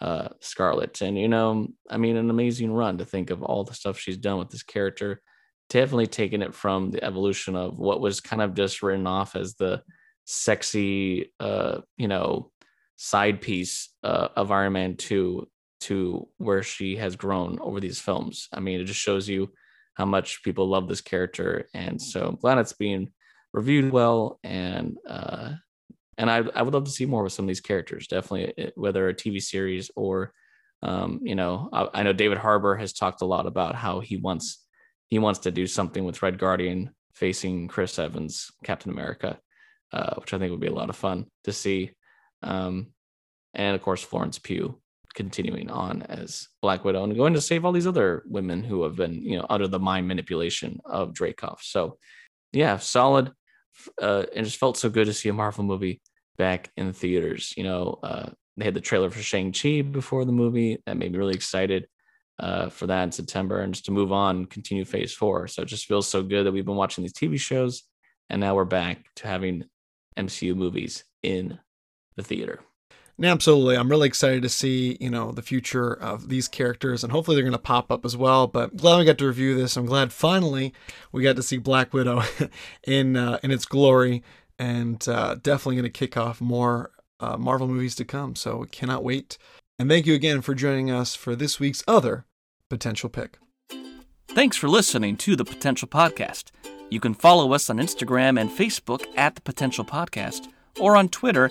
uh 0.00 0.28
Scarlett. 0.40 1.00
And 1.00 1.18
you 1.18 1.28
know 1.28 1.68
I 1.90 1.96
mean 1.96 2.16
an 2.16 2.30
amazing 2.30 2.72
run 2.72 2.98
to 2.98 3.04
think 3.04 3.30
of 3.30 3.42
all 3.42 3.64
the 3.64 3.74
stuff 3.74 3.98
she's 3.98 4.16
done 4.18 4.38
with 4.38 4.50
this 4.50 4.62
character. 4.62 5.20
Definitely 5.68 6.06
taking 6.06 6.42
it 6.42 6.54
from 6.54 6.92
the 6.92 7.02
evolution 7.02 7.56
of 7.56 7.78
what 7.78 8.00
was 8.00 8.20
kind 8.20 8.40
of 8.40 8.54
just 8.54 8.82
written 8.82 9.06
off 9.06 9.34
as 9.34 9.54
the 9.54 9.82
sexy 10.24 11.32
uh 11.40 11.80
you 11.96 12.08
know 12.08 12.50
side 12.96 13.40
piece 13.40 13.90
uh, 14.02 14.28
of 14.36 14.50
Iron 14.50 14.72
Man 14.72 14.96
2 14.96 15.46
to 15.82 16.28
where 16.38 16.62
she 16.62 16.96
has 16.96 17.14
grown 17.14 17.58
over 17.60 17.78
these 17.78 18.00
films. 18.00 18.48
I 18.52 18.60
mean, 18.60 18.80
it 18.80 18.84
just 18.84 19.00
shows 19.00 19.28
you 19.28 19.52
how 19.94 20.06
much 20.06 20.42
people 20.42 20.68
love 20.68 20.88
this 20.88 21.00
character, 21.00 21.68
and 21.74 22.00
so 22.00 22.26
I'm 22.26 22.36
glad 22.36 22.58
it's 22.58 22.72
being 22.72 23.10
reviewed 23.56 23.90
well. 23.90 24.38
And 24.44 24.96
uh, 25.08 25.54
and 26.16 26.30
I 26.30 26.44
I 26.54 26.62
would 26.62 26.74
love 26.74 26.84
to 26.84 26.90
see 26.90 27.06
more 27.06 27.24
with 27.24 27.32
some 27.32 27.46
of 27.46 27.48
these 27.48 27.60
characters. 27.60 28.06
Definitely, 28.06 28.70
whether 28.76 29.08
a 29.08 29.14
TV 29.14 29.42
series 29.42 29.90
or 29.96 30.32
um, 30.82 31.20
you 31.22 31.34
know, 31.34 31.68
I, 31.72 31.88
I 31.94 32.02
know 32.04 32.12
David 32.12 32.38
Harbour 32.38 32.76
has 32.76 32.92
talked 32.92 33.22
a 33.22 33.26
lot 33.26 33.46
about 33.46 33.74
how 33.74 34.00
he 34.00 34.18
wants 34.18 34.64
he 35.08 35.18
wants 35.18 35.40
to 35.40 35.50
do 35.50 35.66
something 35.66 36.04
with 36.04 36.22
Red 36.22 36.38
Guardian 36.38 36.90
facing 37.14 37.68
Chris 37.68 37.98
Evans, 37.98 38.50
Captain 38.62 38.92
America, 38.92 39.38
uh, 39.92 40.14
which 40.16 40.34
I 40.34 40.38
think 40.38 40.50
would 40.50 40.60
be 40.60 40.66
a 40.66 40.74
lot 40.74 40.90
of 40.90 40.96
fun 40.96 41.26
to 41.44 41.52
see. 41.52 41.92
Um, 42.42 42.88
and 43.54 43.74
of 43.74 43.82
course, 43.82 44.02
Florence 44.02 44.38
Pugh 44.38 44.80
continuing 45.14 45.70
on 45.70 46.02
as 46.02 46.48
Black 46.60 46.84
Widow 46.84 47.02
and 47.02 47.16
going 47.16 47.32
to 47.32 47.40
save 47.40 47.64
all 47.64 47.72
these 47.72 47.86
other 47.86 48.22
women 48.26 48.62
who 48.62 48.82
have 48.82 48.96
been, 48.96 49.22
you 49.22 49.38
know, 49.38 49.46
under 49.48 49.66
the 49.66 49.78
mind 49.78 50.06
manipulation 50.06 50.78
of 50.84 51.14
Dreykov. 51.14 51.58
So, 51.62 51.96
yeah, 52.52 52.76
solid. 52.76 53.32
Uh, 54.00 54.24
it 54.32 54.42
just 54.42 54.58
felt 54.58 54.76
so 54.76 54.88
good 54.88 55.06
to 55.06 55.12
see 55.12 55.28
a 55.28 55.32
Marvel 55.32 55.64
movie 55.64 56.00
back 56.36 56.70
in 56.76 56.92
theaters. 56.92 57.54
You 57.56 57.64
know, 57.64 57.98
uh, 58.02 58.30
they 58.56 58.64
had 58.64 58.74
the 58.74 58.80
trailer 58.80 59.10
for 59.10 59.20
Shang 59.20 59.52
Chi 59.52 59.82
before 59.82 60.24
the 60.24 60.32
movie 60.32 60.82
that 60.86 60.96
made 60.96 61.12
me 61.12 61.18
really 61.18 61.34
excited 61.34 61.86
uh, 62.38 62.68
for 62.68 62.86
that 62.86 63.04
in 63.04 63.12
September, 63.12 63.60
and 63.60 63.74
just 63.74 63.86
to 63.86 63.92
move 63.92 64.12
on, 64.12 64.46
continue 64.46 64.84
Phase 64.84 65.12
Four. 65.12 65.48
So 65.48 65.62
it 65.62 65.68
just 65.68 65.86
feels 65.86 66.08
so 66.08 66.22
good 66.22 66.44
that 66.44 66.52
we've 66.52 66.66
been 66.66 66.76
watching 66.76 67.02
these 67.02 67.12
TV 67.12 67.38
shows, 67.38 67.84
and 68.28 68.40
now 68.40 68.54
we're 68.54 68.64
back 68.64 69.04
to 69.16 69.26
having 69.26 69.64
MCU 70.16 70.54
movies 70.54 71.04
in 71.22 71.58
the 72.16 72.22
theater. 72.22 72.60
Absolutely. 73.22 73.76
I'm 73.76 73.88
really 73.88 74.08
excited 74.08 74.42
to 74.42 74.48
see, 74.48 74.98
you 75.00 75.08
know, 75.08 75.32
the 75.32 75.40
future 75.40 75.94
of 75.94 76.28
these 76.28 76.48
characters 76.48 77.02
and 77.02 77.10
hopefully 77.10 77.34
they're 77.34 77.44
going 77.44 77.52
to 77.52 77.58
pop 77.58 77.90
up 77.90 78.04
as 78.04 78.16
well. 78.16 78.46
But 78.46 78.76
glad 78.76 78.98
we 78.98 79.04
got 79.06 79.18
to 79.18 79.26
review 79.26 79.54
this. 79.54 79.76
I'm 79.76 79.86
glad 79.86 80.12
finally 80.12 80.74
we 81.12 81.22
got 81.22 81.36
to 81.36 81.42
see 81.42 81.56
Black 81.56 81.94
Widow 81.94 82.22
in 82.86 83.16
uh, 83.16 83.38
in 83.42 83.50
its 83.50 83.64
glory 83.64 84.22
and 84.58 85.06
uh, 85.08 85.36
definitely 85.36 85.76
going 85.76 85.84
to 85.84 85.90
kick 85.90 86.16
off 86.16 86.40
more 86.40 86.90
uh, 87.20 87.36
Marvel 87.38 87.68
movies 87.68 87.94
to 87.96 88.04
come. 88.04 88.36
So 88.36 88.58
we 88.58 88.66
cannot 88.66 89.02
wait. 89.02 89.38
And 89.78 89.88
thank 89.88 90.06
you 90.06 90.14
again 90.14 90.42
for 90.42 90.54
joining 90.54 90.90
us 90.90 91.14
for 91.14 91.34
this 91.34 91.58
week's 91.58 91.82
other 91.88 92.26
potential 92.68 93.08
pick. 93.08 93.38
Thanks 94.28 94.56
for 94.56 94.68
listening 94.68 95.16
to 95.18 95.36
the 95.36 95.44
Potential 95.44 95.88
Podcast. 95.88 96.50
You 96.90 97.00
can 97.00 97.14
follow 97.14 97.52
us 97.52 97.70
on 97.70 97.78
Instagram 97.78 98.38
and 98.38 98.50
Facebook 98.50 99.06
at 99.16 99.34
the 99.34 99.40
Potential 99.40 99.84
Podcast 99.84 100.48
or 100.78 100.96
on 100.96 101.08
Twitter 101.08 101.50